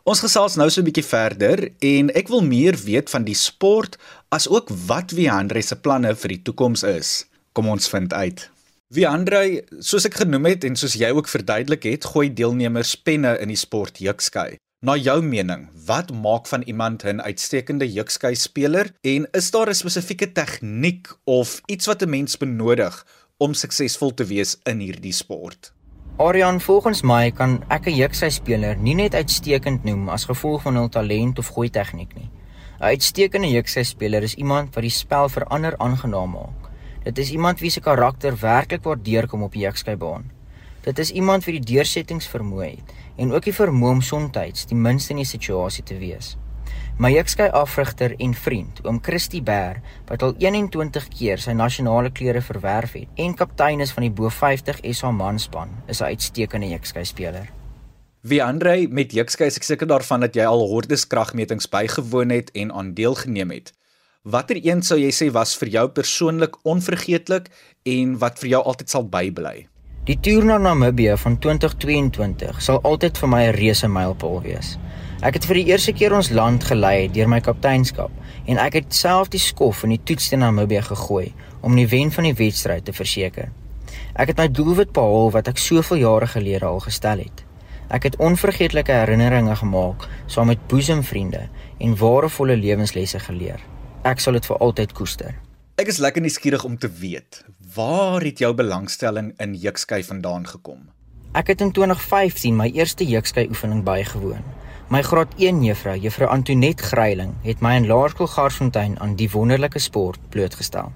Ons 0.03 0.25
gesels 0.27 0.59
nou 0.59 0.67
so 0.67 0.83
'n 0.83 0.89
bietjie 0.91 1.07
verder 1.07 1.71
en 1.79 2.11
ek 2.11 2.27
wil 2.35 2.43
meer 2.43 2.75
weet 2.83 3.11
van 3.11 3.23
die 3.23 3.39
sport 3.39 3.97
as 4.29 4.49
ook 4.51 4.67
wat 4.91 5.15
Wiandre 5.15 5.63
se 5.63 5.77
planne 5.77 6.15
vir 6.15 6.29
die 6.35 6.43
toekoms 6.43 6.83
is. 6.83 7.27
Kom 7.53 7.69
ons 7.69 7.89
vind 7.89 8.12
uit. 8.12 8.51
Wie 8.91 9.07
Andre, 9.09 9.62
soos 9.79 10.05
ek 10.05 10.15
genoem 10.15 10.47
het 10.47 10.65
en 10.65 10.77
soos 10.77 10.95
jy 10.95 11.11
ook 11.11 11.29
verduidelik 11.29 11.83
het, 11.83 12.05
gooi 12.05 12.35
deelnemers 12.35 12.97
penne 12.97 13.39
in 13.39 13.49
die 13.49 13.57
sport 13.57 13.99
jukskei. 13.99 14.59
Na 14.87 14.94
jou 14.94 15.19
mening, 15.19 15.65
wat 15.88 16.12
maak 16.15 16.47
van 16.47 16.62
iemand 16.62 17.03
'n 17.05 17.21
uitstekende 17.21 17.93
jukskei 17.93 18.35
speler 18.35 18.87
en 19.03 19.27
is 19.33 19.50
daar 19.50 19.69
'n 19.69 19.75
spesifieke 19.75 20.33
tegniek 20.33 21.09
of 21.25 21.61
iets 21.67 21.87
wat 21.87 22.03
'n 22.03 22.09
mens 22.11 22.37
benodig 22.37 23.06
om 23.37 23.55
suksesvol 23.55 24.15
te 24.15 24.25
wees 24.25 24.56
in 24.62 24.79
hierdie 24.79 25.12
sport? 25.12 25.73
Arian, 26.17 26.61
volgens 26.61 27.03
my 27.03 27.31
kan 27.31 27.65
ek 27.69 27.87
'n 27.87 27.97
jukskei 27.97 28.31
speler 28.31 28.77
nie 28.77 28.94
net 28.94 29.15
uitstekend 29.15 29.85
noem 29.85 30.09
as 30.09 30.25
gevolg 30.25 30.62
van 30.62 30.77
hul 30.77 30.88
talent 30.88 31.38
of 31.38 31.47
gooi 31.49 31.71
tegniek 31.71 32.15
nie. 32.15 32.31
'n 32.79 32.85
Uitstekende 32.85 33.49
jukskei 33.49 33.85
speler 33.85 34.23
is 34.23 34.35
iemand 34.35 34.75
wat 34.75 34.83
die 34.83 34.91
spel 34.91 35.29
vir 35.29 35.44
ander 35.44 35.77
aangenaam 35.79 36.31
maak. 36.31 36.71
Dit 37.03 37.19
is 37.19 37.31
iemand 37.31 37.59
wie 37.61 37.71
se 37.71 37.81
karakter 37.81 38.37
werklik 38.41 38.83
waar 38.83 39.03
deurkom 39.03 39.43
op 39.43 39.53
die 39.53 39.62
jukskybaan. 39.62 40.36
Dit 40.87 40.99
is 41.03 41.11
iemand 41.11 41.43
wie 41.44 41.56
die 41.56 41.75
deursettingsvermoë 41.75 42.67
het 42.67 42.91
en 43.19 43.33
ook 43.35 43.49
die 43.49 43.55
vermoë 43.55 43.97
om 43.97 44.03
soms 44.06 44.67
die 44.71 44.77
minste 44.79 45.17
in 45.17 45.19
die 45.19 45.27
situasie 45.27 45.83
te 45.83 45.97
wees. 45.99 46.37
My 47.03 47.11
jukskei 47.11 47.49
afrigter 47.50 48.15
en 48.23 48.35
vriend, 48.35 48.79
oom 48.87 49.00
Christie 49.03 49.43
Bear, 49.43 49.83
wat 50.06 50.23
al 50.23 50.37
21 50.38 51.09
keer 51.11 51.43
sy 51.43 51.56
nasionale 51.59 52.12
klere 52.15 52.41
verwerf 52.41 52.94
het 53.00 53.21
en 53.21 53.35
kaptein 53.35 53.83
is 53.83 53.93
van 53.93 54.06
die 54.06 54.12
bo 54.15 54.31
50 54.31 54.81
SA 54.94 55.11
manspan, 55.11 55.75
is 55.88 56.00
'n 56.00 56.15
uitstekende 56.15 56.69
jukskei 56.69 57.05
speler. 57.05 57.50
Wie 58.23 58.43
Andre 58.43 58.87
met 58.88 59.12
jukskei 59.12 59.47
is 59.47 59.56
ek 59.56 59.62
seker 59.62 59.87
daarvan 59.87 60.21
dat 60.21 60.35
jy 60.35 60.47
al 60.47 60.69
hordes 60.69 61.06
kragmetings 61.06 61.69
bygewoon 61.69 62.31
het 62.31 62.50
en 62.55 62.73
aan 62.73 62.94
deelgeneem 62.94 63.50
het. 63.50 63.73
Watter 64.23 64.56
een 64.62 64.83
sou 64.83 64.99
jy 64.99 65.11
sê 65.11 65.33
was 65.33 65.56
vir 65.56 65.69
jou 65.69 65.88
persoonlik 65.88 66.57
onvergeetlik 66.62 67.50
en 67.83 68.19
wat 68.19 68.38
vir 68.38 68.49
jou 68.49 68.62
altyd 68.62 68.90
sal 68.90 69.05
bybly? 69.05 69.66
Die 70.07 70.15
toer 70.23 70.45
na 70.47 70.57
Namibië 70.59 71.17
van 71.19 71.39
2022 71.43 72.61
sal 72.63 72.79
altyd 72.87 73.19
vir 73.19 73.29
my 73.29 73.43
'n 73.47 73.57
reuse 73.57 73.89
mylpaal 73.89 74.43
wees. 74.43 74.79
Ek 75.23 75.35
het 75.35 75.45
vir 75.45 75.55
die 75.55 75.67
eerste 75.67 75.93
keer 75.93 76.15
ons 76.15 76.31
land 76.31 76.65
gelei 76.65 77.11
deur 77.11 77.29
my 77.29 77.41
kapteinskap 77.41 78.11
en 78.47 78.59
ek 78.59 78.73
het 78.73 78.95
self 78.95 79.29
die 79.29 79.41
skof 79.41 79.83
in 79.83 79.91
die 79.91 80.03
toets 80.05 80.29
teen 80.29 80.39
Namibië 80.39 80.83
gegooi 80.83 81.35
om 81.61 81.75
die 81.75 81.89
wen 81.89 82.13
van 82.13 82.25
die 82.25 82.35
wedstryd 82.35 82.85
te 82.85 82.93
verseker. 82.93 83.51
Ek 84.15 84.29
het 84.29 84.39
my 84.39 84.49
doelwit 84.49 84.93
behaal 84.93 85.31
wat 85.31 85.49
ek 85.49 85.59
soveel 85.59 85.99
jare 85.99 86.27
gelede 86.27 86.65
al 86.65 86.81
gestel 86.81 87.19
het. 87.19 87.45
Ek 87.91 88.03
het 88.03 88.17
onvergeetlike 88.17 88.93
herinneringe 88.93 89.57
gemaak 89.57 90.09
saam 90.27 90.47
met 90.47 90.69
boesemvriende 90.69 91.49
en 91.79 91.97
warevolle 91.97 92.57
lewenslesse 92.57 93.19
geleer 93.19 93.61
ek 94.07 94.23
sal 94.23 94.37
dit 94.39 94.47
vir 94.47 94.63
altyd 94.63 94.93
koester. 94.95 95.35
Ek 95.77 95.91
is 95.91 95.99
lekker 95.99 96.23
nuuskierig 96.23 96.65
om 96.65 96.79
te 96.79 96.89
weet, 96.89 97.43
waar 97.76 98.25
het 98.25 98.38
jou 98.40 98.54
belangstelling 98.56 99.35
in 99.42 99.54
jukskei 99.54 100.04
vandaan 100.04 100.47
gekom? 100.49 100.87
Ek 101.37 101.50
het 101.52 101.61
in 101.61 101.73
2015 101.76 102.56
my 102.56 102.71
eerste 102.73 103.04
jukskei 103.04 103.45
oefening 103.52 103.83
bygewoon. 103.85 104.45
My 104.88 105.02
graad 105.02 105.35
1 105.37 105.61
juffrou, 105.64 105.97
juffrou 106.00 106.28
Antoinette 106.30 106.85
Greiling, 106.88 107.35
het 107.45 107.61
my 107.61 107.75
in 107.76 107.88
Laerskool 107.90 108.30
Garsfontein 108.33 108.97
aan 109.00 109.16
die 109.21 109.28
wonderlike 109.30 109.83
sport 109.83 110.23
blootgestel. 110.33 110.92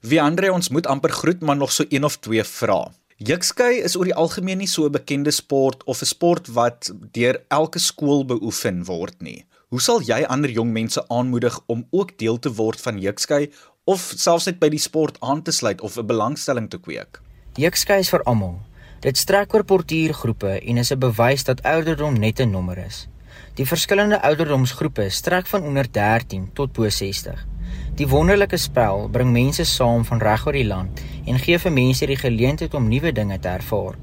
Wie 0.00 0.18
Andre 0.22 0.50
ons 0.52 0.72
moet 0.74 0.86
amper 0.90 1.12
groet, 1.14 1.40
maar 1.40 1.56
nog 1.56 1.72
so 1.72 1.84
een 1.88 2.04
of 2.04 2.18
twee 2.18 2.44
vra. 2.44 2.80
Jukskei 3.22 3.76
is 3.86 3.94
oor 3.96 4.08
die 4.10 4.18
algemeen 4.18 4.58
nie 4.58 4.66
so 4.66 4.86
'n 4.86 4.92
bekende 4.92 5.30
sport 5.30 5.84
of 5.84 6.02
'n 6.02 6.10
sport 6.10 6.48
wat 6.48 6.90
deur 7.12 7.42
elke 7.48 7.78
skool 7.78 8.24
beoefen 8.24 8.84
word 8.84 9.22
nie. 9.22 9.44
Hoe 9.72 9.80
sal 9.80 10.02
jy 10.04 10.18
ander 10.28 10.50
jong 10.50 10.68
mense 10.72 11.00
aanmoedig 11.08 11.54
om 11.66 11.86
ook 11.96 12.18
deel 12.18 12.38
te 12.38 12.50
word 12.52 12.80
van 12.80 12.98
Jukskei 13.00 13.46
of 13.84 14.02
selfs 14.14 14.44
net 14.46 14.60
by 14.62 14.68
die 14.70 14.78
sport 14.78 15.16
aan 15.26 15.40
te 15.42 15.50
sluit 15.50 15.80
of 15.82 15.96
'n 15.98 16.06
belangstelling 16.06 16.68
te 16.70 16.78
kweek? 16.78 17.18
Jukskei 17.58 17.98
is 17.98 18.10
vir 18.10 18.22
almal. 18.22 18.60
Dit 19.00 19.16
strek 19.16 19.54
oor 19.54 19.64
portuïergroepe 19.64 20.60
en 20.62 20.76
is 20.78 20.92
'n 20.92 20.98
bewys 20.98 21.44
dat 21.44 21.62
ouderdom 21.62 22.14
net 22.14 22.40
'n 22.40 22.50
nommer 22.50 22.78
is. 22.78 23.08
Die 23.54 23.66
verskillende 23.66 24.22
ouderdomsgroepe 24.22 25.10
strek 25.10 25.46
van 25.46 25.62
onder 25.62 25.90
13 25.90 26.50
tot 26.54 26.72
bo 26.72 26.88
60. 26.88 27.46
Die 27.94 28.08
wonderlike 28.08 28.56
spel 28.56 29.08
bring 29.08 29.32
mense 29.32 29.64
saam 29.64 30.04
van 30.04 30.20
reg 30.20 30.46
oor 30.46 30.52
die 30.52 30.66
land 30.66 31.02
en 31.26 31.38
gee 31.38 31.58
vir 31.58 31.72
mense 31.72 32.06
die 32.06 32.16
geleentheid 32.16 32.74
om 32.74 32.88
nuwe 32.88 33.12
dinge 33.12 33.38
te 33.38 33.48
ervaar. 33.48 33.94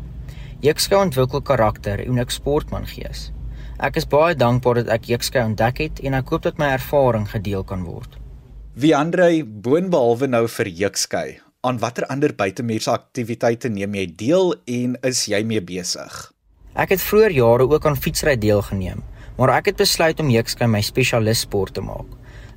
Jukskei 0.60 1.00
ontwikkel 1.00 1.42
karakter 1.42 2.06
en 2.06 2.20
'n 2.20 2.30
sportman 2.30 2.88
gees. 2.88 3.32
Ek 3.80 3.96
is 3.96 4.08
baie 4.08 4.36
dankbaar 4.36 4.76
dat 4.76 4.88
ek 4.88 5.06
Jukskei 5.06 5.46
ontdek 5.46 5.78
het 5.78 6.00
en 6.00 6.14
ek 6.14 6.30
hoop 6.30 6.42
dat 6.42 6.58
my 6.58 6.66
ervaring 6.66 7.30
gedeel 7.30 7.64
kan 7.64 7.84
word. 7.84 8.19
Wie 8.80 8.94
Andre 8.96 9.44
boonbehalwe 9.44 10.28
nou 10.32 10.46
vir 10.48 10.68
Jukskei, 10.72 11.42
Aan 11.68 11.82
watter 11.82 12.06
ander 12.08 12.32
buitemuurse 12.32 12.94
aktiwiteite 12.94 13.68
neem 13.68 13.98
jy 13.98 14.06
deel 14.22 14.54
en 14.72 14.94
is 15.04 15.26
jy 15.28 15.42
mee 15.44 15.60
besig? 15.60 16.14
Ek 16.80 16.94
het 16.94 17.04
vroeër 17.04 17.36
jare 17.36 17.66
ook 17.68 17.90
aan 17.90 18.00
fietsry 18.00 18.38
deelgeneem, 18.40 19.02
maar 19.36 19.52
ek 19.58 19.68
het 19.74 19.82
besluit 19.82 20.22
om 20.24 20.30
jeuksky 20.32 20.70
my 20.72 20.80
spesialis 20.80 21.42
sport 21.44 21.76
te 21.76 21.84
maak. 21.84 22.08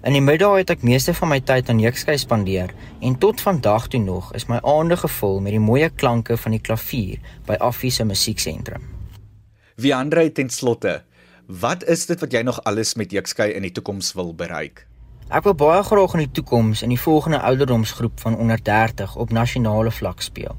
In 0.06 0.14
die 0.14 0.22
middag 0.22 0.60
het 0.60 0.70
ek 0.76 0.84
meeste 0.86 1.16
van 1.18 1.32
my 1.32 1.40
tyd 1.42 1.74
aan 1.74 1.82
jeuksky 1.82 2.14
spandeer 2.22 2.70
en 3.02 3.18
tot 3.18 3.42
vandag 3.42 3.90
toe 3.90 4.04
nog 4.04 4.30
is 4.38 4.46
my 4.46 4.60
aande 4.62 5.00
gevul 5.02 5.42
met 5.42 5.56
die 5.58 5.64
mooie 5.64 5.90
klanke 5.90 6.38
van 6.44 6.54
die 6.54 6.62
klavier 6.62 7.18
by 7.50 7.58
Affie 7.58 7.90
se 7.90 8.06
musieksentrum. 8.06 8.86
Wie 9.74 9.96
Andre 9.98 10.28
ten 10.30 10.54
slotte, 10.54 11.00
wat 11.50 11.82
is 11.82 12.06
dit 12.06 12.22
wat 12.22 12.30
jy 12.30 12.46
nog 12.46 12.62
alles 12.62 12.94
met 12.94 13.10
jeuksky 13.10 13.50
in 13.58 13.66
die 13.66 13.74
toekoms 13.74 14.14
wil 14.14 14.30
bereik? 14.38 14.86
Ek 15.32 15.46
wil 15.48 15.54
baie 15.56 15.80
graag 15.80 16.12
in 16.12 16.20
die 16.26 16.34
toekoms 16.36 16.82
in 16.84 16.90
die 16.92 17.00
volgende 17.00 17.38
ouderdomsgroep 17.40 18.18
van 18.20 18.34
onder 18.36 18.60
30 18.62 19.14
op 19.16 19.30
nasionale 19.32 19.90
vlak 19.90 20.20
speel. 20.20 20.56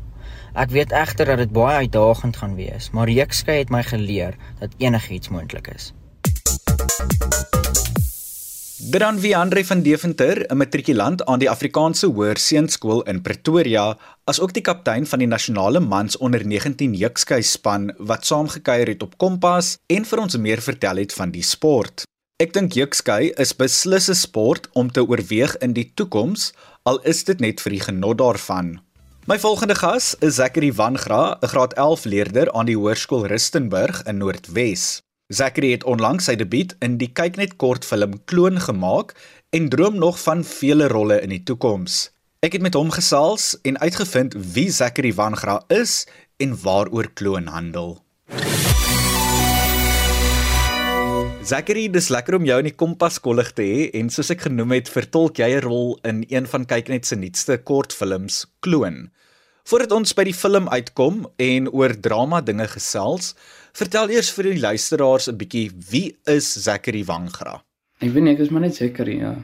Ek 0.57 0.71
weet 0.73 0.91
egter 0.97 1.29
dat 1.29 1.43
dit 1.43 1.51
baie 1.53 1.83
uitdagend 1.85 2.39
gaan 2.41 2.55
wees, 2.57 2.87
maar 2.89 3.05
Reekskei 3.05 3.59
het 3.59 3.69
my 3.69 3.83
geleer 3.85 4.33
dat 4.59 4.73
enigiets 4.81 5.29
moontlik 5.29 5.69
is. 5.75 5.91
Dan 8.95 9.19
wie 9.21 9.37
Andre 9.37 9.65
van 9.65 9.83
Deventer, 9.85 10.41
'n 10.49 10.57
matrikulant 10.57 11.25
aan 11.25 11.39
die 11.39 11.49
Afrikaanse 11.49 12.07
Hoërseunskool 12.07 13.03
in 13.03 13.21
Pretoria, 13.21 13.97
asook 14.23 14.53
die 14.53 14.65
kaptein 14.65 15.05
van 15.05 15.19
die 15.19 15.27
nasionale 15.27 15.79
mans 15.79 16.17
onder 16.17 16.47
19 16.47 16.93
Jeekskei 16.93 17.41
span 17.41 17.93
wat 17.97 18.25
saamgekuier 18.25 18.87
het 18.87 19.03
op 19.03 19.17
Kompas 19.17 19.77
en 19.87 20.05
vir 20.05 20.19
ons 20.19 20.37
meer 20.37 20.61
vertel 20.61 20.97
het 20.97 21.13
van 21.13 21.31
die 21.31 21.43
sport. 21.43 22.03
Ek 22.41 22.49
dink 22.49 22.73
Jeekskei 22.73 23.29
is 23.37 23.51
beslis 23.53 24.09
'n 24.09 24.17
sport 24.17 24.65
om 24.73 24.91
te 24.91 25.05
oorweeg 25.05 25.53
in 25.61 25.73
die 25.73 25.91
toekoms, 25.93 26.51
al 26.83 26.97
is 27.05 27.23
dit 27.23 27.39
net 27.39 27.61
vir 27.61 27.69
die 27.69 27.79
genot 27.79 28.17
daarvan. 28.17 28.81
My 29.27 29.37
volgende 29.37 29.75
gas 29.75 30.15
is 30.19 30.35
Zachary 30.35 30.71
Vangra, 30.73 31.37
'n 31.41 31.47
graad 31.47 31.73
11 31.73 32.05
leerder 32.05 32.51
aan 32.51 32.65
die 32.65 32.75
Hoërskool 32.75 33.27
Rustenburg 33.27 34.01
in 34.05 34.17
Noordwes. 34.17 35.01
Zachary 35.27 35.71
het 35.71 35.83
onlangs 35.83 36.25
sy 36.25 36.35
debuut 36.35 36.75
in 36.81 36.97
die 36.97 37.11
kyknet 37.13 37.55
kortfilm 37.57 38.25
Kloon 38.25 38.59
gemaak 38.59 39.13
en 39.51 39.69
droom 39.69 39.95
nog 39.95 40.19
van 40.19 40.43
vele 40.43 40.87
rolle 40.87 41.21
in 41.21 41.29
die 41.29 41.43
toekoms. 41.43 42.09
Ek 42.41 42.53
het 42.53 42.61
met 42.61 42.73
hom 42.73 42.89
gesels 42.89 43.57
en 43.61 43.79
uitgevind 43.79 44.33
wie 44.53 44.71
Zachary 44.71 45.13
Vangra 45.13 45.63
is 45.67 46.07
en 46.37 46.57
waaroor 46.61 47.13
Kloon 47.13 47.47
handel. 47.47 48.01
Zachary, 51.43 51.89
dis 51.91 52.05
lekker 52.07 52.37
om 52.37 52.45
jou 52.47 52.55
in 52.61 52.69
die 52.69 52.71
Kompas 52.71 53.17
kollig 53.19 53.49
te 53.51 53.65
hê 53.67 53.87
en 53.99 54.07
soos 54.13 54.29
ek 54.31 54.45
genoem 54.45 54.77
het, 54.77 54.87
vertolk 54.87 55.41
jy 55.41 55.49
'n 55.57 55.65
rol 55.65 55.99
in 56.07 56.23
een 56.31 56.45
van 56.47 56.63
kyknet 56.63 57.03
se 57.05 57.17
nuutste 57.19 57.57
kortfilms, 57.57 58.45
Kloon. 58.61 59.11
Voordat 59.67 59.91
ons 59.91 60.13
by 60.15 60.23
die 60.23 60.33
film 60.33 60.69
uitkom 60.69 61.27
en 61.37 61.67
oor 61.67 61.91
drama 61.99 62.39
dinge 62.39 62.67
gesels, 62.67 63.35
vertel 63.75 64.09
eers 64.15 64.31
vir 64.31 64.43
die 64.53 64.59
luisteraars 64.59 65.27
'n 65.27 65.35
bietjie 65.35 65.71
wie 65.91 66.15
is 66.25 66.47
Zachary 66.47 67.03
Wangra? 67.03 67.61
Ek 67.99 68.13
weet 68.13 68.23
nie, 68.23 68.33
ek 68.33 68.39
is 68.39 68.49
maar 68.49 68.61
net 68.61 68.75
Zachary, 68.75 69.19
ja. 69.19 69.35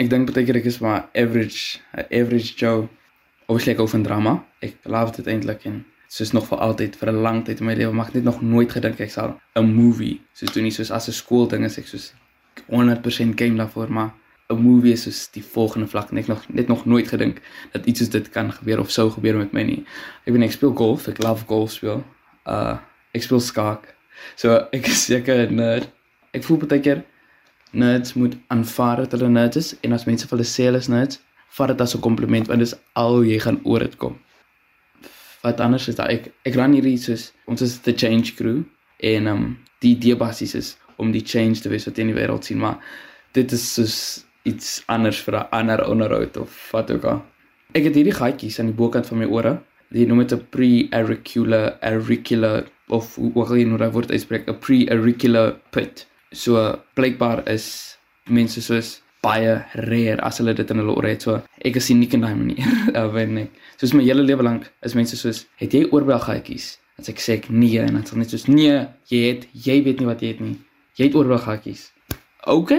Ek 0.00 0.10
dink 0.10 0.34
baie 0.34 0.44
keer 0.44 0.56
ek 0.56 0.66
is 0.66 0.80
maar 0.80 1.08
average, 1.14 1.78
average 2.10 2.54
Joe. 2.56 2.88
Obviously 3.46 3.72
ek 3.72 3.78
hou 3.78 3.88
van 3.88 4.02
drama. 4.02 4.44
Ek 4.60 4.74
love 4.84 5.12
dit 5.16 5.26
eintlik 5.26 5.64
en 5.64 5.84
soos 6.10 6.32
nog 6.34 6.46
vir 6.50 6.58
altyd 6.66 6.96
vir 6.98 7.08
'n 7.10 7.22
lang 7.22 7.44
tyd 7.46 7.60
in 7.60 7.66
my 7.66 7.74
lewe 7.74 7.92
mag 7.94 8.12
net 8.14 8.24
nog 8.24 8.40
nooit 8.42 8.72
gedink 8.76 9.00
ek 9.00 9.10
sal 9.10 9.40
'n 9.56 9.74
movie. 9.74 10.20
Soos 10.34 10.52
doen 10.52 10.64
nie 10.64 10.72
soos 10.78 10.90
as 10.90 11.08
'n 11.08 11.12
skool 11.12 11.46
ding 11.46 11.64
is 11.64 11.78
ek 11.78 11.86
soos 11.86 12.12
100% 12.68 13.38
game 13.38 13.56
daarvoor 13.56 13.90
maar 13.90 14.10
'n 14.50 14.62
movie 14.62 14.92
is 14.92 15.02
soos 15.02 15.28
die 15.30 15.44
volgende 15.44 15.86
vlak. 15.86 16.12
Net 16.12 16.26
nog 16.26 16.42
net 16.48 16.68
nog 16.68 16.84
nooit 16.84 17.08
gedink 17.08 17.40
dat 17.72 17.86
iets 17.86 17.98
soos 17.98 18.10
dit 18.10 18.28
kan 18.30 18.52
gebeur 18.52 18.80
of 18.80 18.90
sou 18.90 19.10
gebeur 19.10 19.36
met 19.36 19.52
my 19.52 19.62
nie 19.62 19.84
ek 20.26 20.32
weet 20.34 20.42
ek 20.42 20.52
speel 20.52 20.74
golf 20.74 21.08
ek 21.08 21.22
love 21.22 21.44
golf 21.46 21.70
speel. 21.70 22.04
Uh 22.46 22.76
ek 23.14 23.22
speel 23.22 23.40
skaak. 23.40 23.94
So 24.36 24.68
ek 24.72 24.86
is 24.86 25.04
seker 25.04 25.46
'n 25.46 25.54
nerd. 25.54 25.88
Ek 26.32 26.44
voel 26.44 26.58
baie 26.58 26.80
keer 26.80 27.04
nerds 27.70 28.14
moet 28.14 28.36
aanvaar 28.48 28.96
dat 28.96 29.12
hulle 29.12 29.28
nerds 29.28 29.56
is 29.56 29.76
en 29.80 29.92
as 29.92 30.04
mense 30.04 30.26
vir 30.26 30.38
hulle 30.38 30.48
sê 30.48 30.64
hulle 30.64 30.78
is 30.78 30.88
nerds 30.88 31.20
vat 31.56 31.68
dit 31.68 31.80
as 31.80 31.94
'n 31.94 32.00
kompliment 32.00 32.46
want 32.46 32.58
dit 32.58 32.68
is 32.68 32.78
al 32.92 33.22
jy 33.24 33.38
gaan 33.38 33.60
oor 33.64 33.78
dit 33.78 33.96
kom 33.96 34.18
wat 35.42 35.60
anders 35.60 35.88
is 35.88 35.96
dat 35.96 36.08
ek 36.08 36.32
ek 36.44 36.54
ran 36.54 36.72
hierdie 36.72 36.98
soos 36.98 37.32
ons 37.46 37.62
is 37.62 37.78
the 37.86 37.92
change 37.92 38.34
crew 38.36 38.62
en 38.98 39.26
um 39.26 39.44
die 39.80 39.94
idee 39.96 40.16
basies 40.16 40.54
is 40.54 40.76
om 40.96 41.12
die 41.12 41.24
change 41.24 41.60
te 41.60 41.68
wees 41.68 41.86
wat 41.88 41.98
in 41.98 42.12
die 42.12 42.18
wêreld 42.18 42.44
sien 42.44 42.58
maar 42.58 42.80
dit 43.32 43.52
is 43.52 43.64
soos 43.74 43.96
iets 44.48 44.82
anders 44.86 45.20
vir 45.24 45.36
'n 45.36 45.48
ander 45.50 45.80
onderhoud 45.88 46.36
of 46.36 46.70
wat 46.72 46.90
ook 46.90 47.04
al. 47.04 47.22
Ek 47.74 47.84
het 47.84 47.94
hierdie 47.94 48.16
gaatjies 48.16 48.58
aan 48.60 48.72
die 48.72 48.80
bokant 48.82 49.06
van 49.06 49.18
my 49.18 49.24
ore. 49.26 49.60
Die 49.90 50.06
noem 50.06 50.18
dit 50.18 50.32
'n 50.32 50.46
pre-auricular 50.50 51.78
auricular 51.80 52.64
of 52.88 53.14
hoe 53.14 53.32
hoe 53.32 53.46
gaan 53.46 53.58
jy 53.58 53.64
nou 53.64 53.78
daai 53.78 53.90
woord 53.90 54.10
uitspreek 54.10 54.48
'n 54.48 54.58
pre-auricular 54.58 55.56
pit. 55.70 56.06
So 56.32 56.80
blykbaar 56.94 57.48
is 57.48 57.98
mense 58.26 58.62
soos 58.62 59.02
baie 59.22 59.58
rare 59.74 60.20
as 60.24 60.40
hulle 60.40 60.54
dit 60.56 60.70
in 60.70 60.82
hulle 60.82 60.96
ore 60.96 61.12
het. 61.12 61.22
So 61.22 61.40
ek 61.64 61.76
is 61.76 61.90
uniek 61.92 62.16
in 62.16 62.26
daai 62.26 62.34
manier. 62.34 62.66
Uh, 62.96 63.06
wen 63.14 63.36
ek. 63.44 63.52
Soos 63.78 63.94
my 63.94 64.02
hele 64.04 64.24
lewe 64.26 64.42
lank 64.42 64.66
is 64.82 64.96
mense 64.98 65.16
soos, 65.16 65.46
"Het 65.60 65.72
jy 65.72 65.84
oorbelgatjies?" 65.90 66.78
As 66.98 67.08
ek 67.08 67.20
sê 67.22 67.38
ek 67.38 67.50
nee 67.50 67.78
en 67.80 67.94
dan 67.94 68.04
sê 68.04 68.16
net 68.16 68.30
soos, 68.30 68.48
"Nee, 68.48 68.86
jy 69.08 69.20
het 69.28 69.46
jy 69.52 69.82
weet 69.84 70.00
nie 70.00 70.08
wat 70.08 70.20
jy 70.20 70.34
het 70.34 70.40
nie. 70.40 70.58
Jy 70.98 71.10
het 71.10 71.14
oorbelgatjies." 71.14 71.92
OK. 72.46 72.72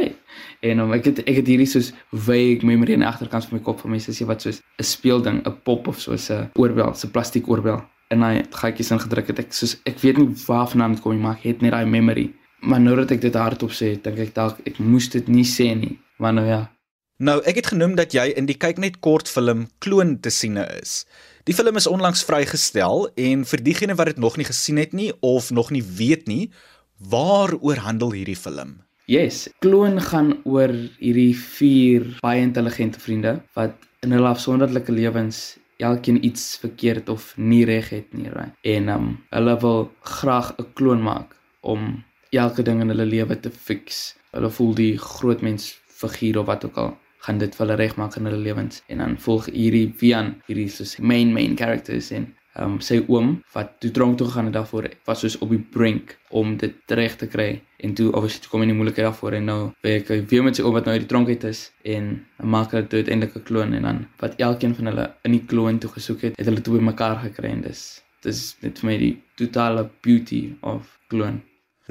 En 0.62 0.80
um, 0.80 0.94
ek 0.94 1.06
het 1.06 1.24
ek 1.24 1.42
het 1.42 1.48
hierdie 1.48 1.70
soos 1.70 1.94
vague 2.12 2.66
memory 2.66 2.94
in 2.98 3.06
die 3.06 3.10
agterkant 3.10 3.46
van 3.46 3.60
my 3.60 3.64
kop 3.64 3.80
van 3.80 3.92
mense 3.94 4.12
sê 4.12 4.26
wat 4.26 4.42
soos 4.42 4.62
'n 4.62 4.84
speelding, 4.84 5.42
'n 5.46 5.58
pop 5.64 5.88
of 5.88 6.00
soos 6.00 6.30
'n 6.32 6.50
oorbel, 6.56 6.92
'n 6.92 7.12
plastiek 7.12 7.48
oorbel 7.48 7.82
en 8.12 8.20
daai 8.20 8.44
gatjies 8.52 8.92
ingedruk 8.92 9.28
het. 9.32 9.40
Ek 9.40 9.54
soos 9.54 9.78
ek 9.88 10.00
weet 10.04 10.18
nie 10.18 10.30
waarvandaan 10.48 10.98
dit 10.98 11.04
kom 11.04 11.16
nie, 11.16 11.22
maar 11.22 11.38
ek 11.40 11.44
het 11.44 11.62
net 11.62 11.72
daai 11.72 11.86
memory. 11.86 12.32
Maar 12.62 12.82
nou 12.82 12.96
dat 12.96 13.12
ek 13.12 13.22
dit 13.22 13.38
hardop 13.38 13.74
sê, 13.74 13.96
dink 14.02 14.20
ek 14.22 14.36
dalk 14.36 14.62
ek 14.70 14.78
moes 14.80 15.10
dit 15.10 15.28
nie 15.28 15.46
sê 15.48 15.72
nie. 15.78 15.96
Maar 16.22 16.34
nou 16.38 16.46
ja. 16.46 16.62
Nou, 17.22 17.38
ek 17.46 17.60
het 17.62 17.72
genoem 17.74 17.96
dat 17.98 18.14
jy 18.18 18.32
in 18.38 18.48
die 18.50 18.58
kyk 18.58 18.80
net 18.82 19.00
kortfilm 19.06 19.68
Kloon 19.82 20.16
te 20.22 20.32
siene 20.34 20.64
is. 20.80 21.04
Die 21.46 21.54
film 21.58 21.78
is 21.78 21.90
onlangs 21.90 22.24
vrygestel 22.26 23.08
en 23.18 23.46
vir 23.50 23.64
diegene 23.66 23.98
wat 23.98 24.14
dit 24.14 24.22
nog 24.22 24.38
nie 24.38 24.46
gesien 24.46 24.78
het 24.82 24.94
nie 24.94 25.10
of 25.26 25.50
nog 25.54 25.70
nie 25.74 25.84
weet 25.86 26.28
nie, 26.30 26.52
waaroor 27.10 27.82
handel 27.82 28.14
hierdie 28.14 28.38
film? 28.38 28.80
Yes, 29.10 29.48
Kloon 29.62 29.98
gaan 30.02 30.36
oor 30.46 30.74
hierdie 31.02 31.34
vier 31.38 32.06
baie 32.22 32.42
intelligente 32.46 33.02
vriende 33.02 33.40
wat 33.58 33.74
in 34.06 34.14
hulle 34.14 34.30
afsonderlike 34.30 34.94
lewens 34.94 35.60
elkeen 35.82 36.22
iets 36.26 36.58
verkeerd 36.62 37.10
of 37.10 37.34
nie 37.38 37.66
reg 37.66 37.90
het 37.90 38.14
nie, 38.14 38.30
right? 38.30 38.54
En 38.62 38.90
um 38.94 39.12
hulle 39.34 39.58
wil 39.62 39.90
graag 40.06 40.54
'n 40.58 40.70
kloon 40.74 41.02
maak 41.02 41.36
om 41.62 42.04
elke 42.40 42.64
ding 42.64 42.82
in 42.82 42.92
hulle 42.94 43.06
lewe 43.06 43.40
te 43.40 43.52
fix. 43.52 44.16
Hulle 44.32 44.50
voel 44.50 44.76
die 44.76 44.98
groot 44.98 45.42
mens 45.42 45.72
figuur 46.02 46.40
of 46.40 46.46
wat 46.46 46.66
ook 46.66 46.78
al 46.78 46.94
gaan 47.22 47.38
dit 47.38 47.56
vir 47.56 47.66
hulle 47.66 47.78
regmaak 47.78 48.16
in 48.18 48.26
hulle 48.30 48.42
lewens. 48.42 48.82
En 48.88 49.04
dan 49.04 49.18
volg 49.22 49.50
hierdie 49.54 49.92
Vian 49.98 50.36
hierdie 50.48 50.70
soos 50.72 50.98
main 50.98 51.34
main 51.34 51.58
characters 51.58 52.12
en 52.16 52.32
um 52.60 52.80
sy 52.84 52.98
oom 53.08 53.38
wat 53.54 53.78
toe 53.80 53.92
dronk 53.96 54.18
toe 54.20 54.26
gegaan 54.28 54.50
het 54.50 54.58
daarvoor 54.58 54.90
was 55.08 55.22
soos 55.24 55.38
op 55.40 55.54
die 55.54 55.62
brink 55.76 56.18
om 56.30 56.58
dit 56.60 56.96
reg 57.00 57.16
te 57.20 57.28
kry. 57.32 57.62
En 57.80 57.94
toe 57.96 58.10
obviously 58.12 58.50
kom 58.52 58.66
in 58.66 58.74
die 58.74 58.78
moeilikheid 58.80 59.08
daarvoor 59.08 59.38
en 59.38 59.48
nou 59.52 59.60
werk 59.86 60.12
hy 60.12 60.20
weer 60.34 60.44
met 60.44 60.60
sy 60.60 60.66
oom 60.66 60.76
wat 60.76 60.90
nou 60.90 60.96
uit 60.98 61.06
die 61.06 61.12
tronk 61.14 61.32
uit 61.32 61.46
is 61.52 61.64
en 61.96 62.10
maak 62.56 62.76
hulle 62.76 62.88
toe 62.88 63.04
uiteindelik 63.04 63.38
'n 63.38 63.48
kloon 63.52 63.74
en 63.74 63.88
dan 63.88 64.02
wat 64.24 64.40
elkeen 64.40 64.76
van 64.76 64.92
hulle 64.92 65.08
in 65.24 65.38
die 65.38 65.46
kloon 65.54 65.80
toe 65.80 65.92
gesoek 65.92 66.22
het 66.22 66.38
het 66.38 66.48
hulle 66.50 66.62
toe 66.62 66.80
bymekaar 66.80 67.22
gekry 67.28 67.52
en 67.52 67.62
dis 67.62 68.04
dis 68.24 68.42
net 68.62 68.80
vir 68.80 68.90
my 68.90 68.98
die 68.98 69.16
totale 69.36 69.90
beauty 70.02 70.44
of 70.62 71.00
kloon 71.08 71.42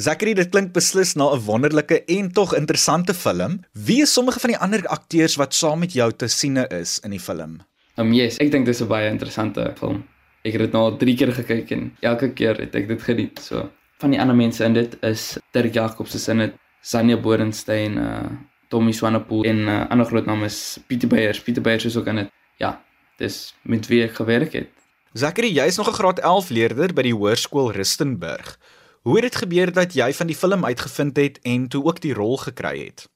Zachary, 0.01 0.33
dit 0.33 0.49
klink 0.49 0.71
beslis 0.73 1.13
na 1.15 1.27
'n 1.35 1.43
wonderlike 1.45 2.05
en 2.09 2.33
tog 2.33 2.55
interessante 2.55 3.15
film. 3.15 3.61
Wie 3.73 4.01
is 4.03 4.13
sommige 4.13 4.41
van 4.41 4.51
die 4.51 4.59
ander 4.59 4.87
akteurs 4.87 5.37
wat 5.37 5.55
saam 5.55 5.79
met 5.79 5.93
jou 5.93 6.13
te 6.13 6.29
siene 6.29 6.67
is 6.69 6.99
in 7.05 7.11
die 7.11 7.21
film? 7.21 7.61
Um 7.97 8.13
yes, 8.13 8.39
ek 8.39 8.51
dink 8.51 8.65
dis 8.67 8.81
'n 8.81 8.89
baie 8.89 9.11
interessante 9.11 9.73
film. 9.77 10.05
Ek 10.43 10.53
het 10.53 10.61
dit 10.61 10.73
nou 10.73 10.83
al 10.85 10.97
3 10.97 11.17
keer 11.17 11.33
gekyk 11.33 11.71
en 11.71 11.93
elke 12.01 12.33
keer 12.33 12.57
het 12.57 12.75
ek 12.75 12.89
dit 12.89 13.03
geniet. 13.03 13.39
So, 13.39 13.69
van 13.99 14.11
die 14.11 14.21
ander 14.21 14.37
mense 14.37 14.65
in 14.65 14.73
dit 14.73 14.97
is 15.03 15.39
Dirk 15.53 15.75
Jacobs 15.75 16.25
se 16.25 16.31
in 16.31 16.39
dit, 16.39 16.55
Sanja 16.83 17.17
Bodenstein, 17.17 17.99
uh 17.99 18.31
Tommy 18.69 18.93
Swanepoel 18.93 19.45
en 19.45 19.65
'n 19.65 19.69
uh, 19.69 19.91
ander 19.91 20.07
groot 20.07 20.27
naam 20.27 20.45
is 20.45 20.79
Pieter 20.87 21.09
Beyers. 21.09 21.43
Pieter 21.43 21.63
Beyers 21.63 21.85
is 21.85 21.97
ook 21.97 22.07
in 22.07 22.17
dit. 22.17 22.31
Ja, 22.57 22.81
dis 23.19 23.55
met 23.63 23.87
wie 23.87 24.03
ek 24.03 24.15
gewerk 24.15 24.53
het. 24.53 24.69
Zachary, 25.13 25.51
jy 25.51 25.67
is 25.67 25.77
nog 25.77 25.89
'n 25.89 25.93
graad 25.93 26.19
11 26.21 26.51
leerder 26.51 26.93
by 26.95 27.03
die 27.03 27.15
Hoërskool 27.15 27.73
Rustenburg. 27.73 28.59
Hoe 29.01 29.15
het 29.15 29.23
dit 29.23 29.37
gebeur 29.37 29.73
dat 29.73 29.95
jy 29.97 30.13
van 30.13 30.29
die 30.29 30.37
film 30.37 30.65
uitgevind 30.65 31.17
het 31.17 31.39
en 31.43 31.69
toe 31.69 31.85
ook 31.85 32.01
die 32.05 32.13
rol 32.15 32.37
gekry 32.37 32.85
het? 32.85 33.07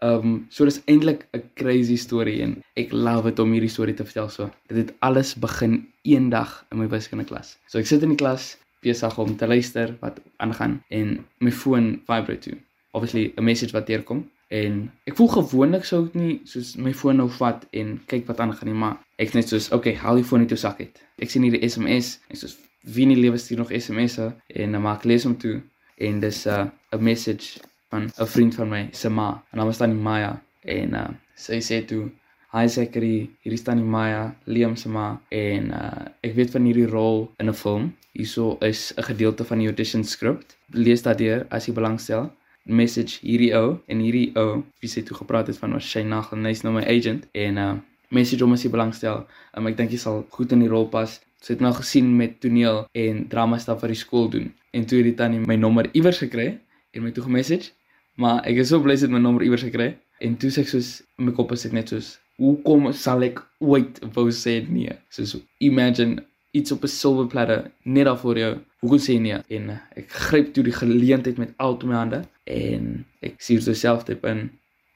Ehm 0.00 0.28
um, 0.28 0.46
so 0.48 0.64
dis 0.64 0.80
eintlik 0.84 1.26
'n 1.32 1.42
crazy 1.54 1.96
storie 1.96 2.40
en 2.42 2.62
ek 2.74 2.92
love 2.92 3.28
dit 3.28 3.38
om 3.38 3.52
hierdie 3.52 3.68
storie 3.68 3.94
te 3.94 4.04
vertel 4.04 4.28
so. 4.28 4.50
Dit 4.66 4.76
het 4.76 4.94
alles 4.98 5.34
begin 5.34 5.92
eendag 6.02 6.64
in 6.70 6.78
my 6.78 6.88
wiskunde 6.88 7.24
klas. 7.24 7.58
So 7.66 7.78
ek 7.78 7.86
sit 7.86 8.02
in 8.02 8.08
die 8.08 8.16
klas 8.16 8.56
besig 8.80 9.18
om 9.18 9.36
te 9.36 9.46
luister 9.46 9.96
wat 10.00 10.20
aangaan 10.36 10.82
en 10.88 11.26
my 11.38 11.52
foon 11.52 12.00
vibrate 12.06 12.38
toe. 12.38 12.58
Obviously 12.92 13.32
'n 13.36 13.44
message 13.44 13.72
wat 13.72 13.86
deurkom 13.86 14.30
En 14.48 14.92
ek 15.04 15.16
voel 15.18 15.28
gewoonlik 15.28 15.84
sou 15.84 16.04
ek 16.06 16.14
nie 16.14 16.40
soos 16.46 16.76
my 16.78 16.92
foon 16.94 17.16
nou 17.16 17.26
vat 17.38 17.64
en 17.74 17.96
kyk 18.06 18.28
wat 18.30 18.40
aangaan 18.40 18.68
nie, 18.70 18.78
maar 18.78 19.00
ek 19.18 19.34
net 19.34 19.48
soos 19.50 19.72
okay, 19.74 19.96
haal 19.98 20.20
die 20.20 20.24
foon 20.24 20.44
uit 20.44 20.54
jou 20.54 20.58
sak 20.60 20.78
uit. 20.80 21.00
Ek 21.18 21.32
sien 21.32 21.42
hier 21.42 21.56
die 21.56 21.66
SMS 21.66 22.20
en 22.30 22.38
soos 22.38 22.54
wie 22.86 23.06
in 23.06 23.14
die 23.14 23.20
lewe 23.20 23.38
stuur 23.38 23.58
nog 23.58 23.72
SMS'e 23.74 24.30
en 24.46 24.76
dan 24.76 24.82
maak 24.82 25.02
ek 25.02 25.08
lees 25.10 25.24
hom 25.26 25.36
toe 25.42 25.56
en 25.98 26.20
dis 26.20 26.44
'n 26.46 26.70
uh, 26.94 27.00
message 27.00 27.58
van 27.90 28.02
'n 28.06 28.26
vriend 28.34 28.54
van 28.54 28.68
my, 28.68 28.88
se 28.92 29.08
ma. 29.08 29.42
En 29.50 29.58
dan 29.58 29.66
was 29.66 29.78
dan 29.78 30.02
Maya 30.02 30.42
en 30.60 30.94
uh, 30.94 31.08
sy 31.34 31.60
sê 31.60 31.84
toe 31.84 32.10
Hi 32.52 32.68
Zachary, 32.68 33.30
hier 33.42 33.52
is 33.52 33.64
dan 33.64 33.76
die 33.76 33.84
Maya, 33.84 34.36
Liam 34.44 34.76
se 34.76 34.88
ma 34.88 35.20
en 35.28 35.70
uh, 35.70 36.06
ek 36.20 36.34
weet 36.34 36.50
van 36.50 36.64
hierdie 36.64 36.86
rol 36.86 37.32
in 37.38 37.48
'n 37.48 37.54
film. 37.54 37.96
Hierso 38.12 38.56
is 38.60 38.92
'n 38.96 39.02
gedeelte 39.02 39.44
van 39.44 39.58
die 39.58 39.66
audition 39.66 40.04
script. 40.04 40.56
Lees 40.70 41.02
dit 41.02 41.18
deur 41.18 41.46
as 41.50 41.66
jy 41.66 41.74
belangstel. 41.74 42.32
Message 42.62 43.18
hierdie 43.20 43.52
ou 43.54 43.78
en 43.86 43.98
hierdie 43.98 44.30
ou 44.36 44.64
wie 44.80 44.90
sê 44.90 45.02
toe 45.02 45.16
gepraat 45.16 45.46
het 45.46 45.58
van 45.58 45.72
was 45.72 45.84
Shane 45.84 46.08
Nagel, 46.08 46.38
hy's 46.44 46.62
nou 46.62 46.74
my 46.74 46.84
agent 46.86 47.26
en 47.32 47.56
uh 47.58 47.74
message 48.10 48.42
hom 48.42 48.52
as 48.52 48.62
jy 48.62 48.70
belangstel. 48.70 49.26
Um, 49.56 49.66
ek 49.66 49.76
dink 49.76 49.90
jy 49.90 49.98
sal 49.98 50.24
goed 50.30 50.52
in 50.52 50.60
die 50.60 50.70
rol 50.70 50.88
pas. 50.88 51.20
Sy 51.44 51.54
het 51.54 51.62
nou 51.64 51.72
gesien 51.76 52.08
met 52.16 52.38
toneel 52.40 52.84
en 52.96 53.24
drama 53.32 53.58
staf 53.62 53.80
vir 53.84 53.94
die 53.94 54.00
skool 54.00 54.30
doen. 54.32 54.52
En 54.72 54.86
toe 54.88 55.00
het 55.00 55.10
die 55.10 55.16
tannie 55.18 55.42
my 55.46 55.56
nommer 55.60 55.88
iewers 55.92 56.20
gekry 56.24 56.48
en 56.92 57.04
my 57.04 57.12
toe 57.14 57.26
gemessage. 57.26 57.72
Maar 58.16 58.40
ek 58.48 58.62
is 58.62 58.72
so 58.72 58.80
bly 58.82 58.96
sy 58.96 59.06
het 59.06 59.14
my 59.14 59.20
nommer 59.22 59.44
iewers 59.44 59.64
gekry. 59.66 59.92
En 60.24 60.38
toe 60.40 60.50
sê 60.52 60.64
ek 60.64 60.72
soos 60.72 61.02
in 61.18 61.28
my 61.28 61.34
kop 61.36 61.52
is 61.52 61.66
ek 61.68 61.76
net 61.76 61.92
soos 61.92 62.14
hoekom 62.40 62.90
sal 62.96 63.24
ek 63.24 63.40
ooit 63.64 64.00
wou 64.16 64.28
sê 64.32 64.58
nee? 64.68 64.96
Soos 65.12 65.36
imagine 65.64 66.24
iets 66.56 66.72
op 66.72 66.84
'n 66.84 66.92
silwer 66.92 67.28
platter 67.28 67.70
net 67.84 68.06
daar 68.08 68.18
voor 68.18 68.38
jou. 68.38 68.52
Hoekom 68.80 68.98
sê 68.98 69.20
nee? 69.20 69.38
En 69.48 69.70
uh, 69.70 69.78
ek 69.96 70.08
gryp 70.10 70.52
toe 70.54 70.64
die 70.64 70.72
geleentheid 70.72 71.38
met 71.38 71.52
al 71.56 71.78
my 71.84 71.94
hande 71.94 72.24
en 72.44 73.04
ek 73.20 73.40
sien 73.40 73.60
so 73.60 73.74
self 73.74 74.04
dit 74.04 74.24
in 74.24 74.50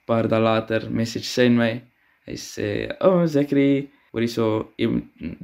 paar 0.06 0.28
dae 0.28 0.40
later 0.40 0.88
message 0.90 1.28
sê 1.28 1.48
my 1.50 1.82
hy 2.26 2.36
sê 2.36 2.66
oh 3.06 3.26
Zachary 3.26 3.88
wat 4.12 4.22
is 4.22 4.34
so 4.34 4.72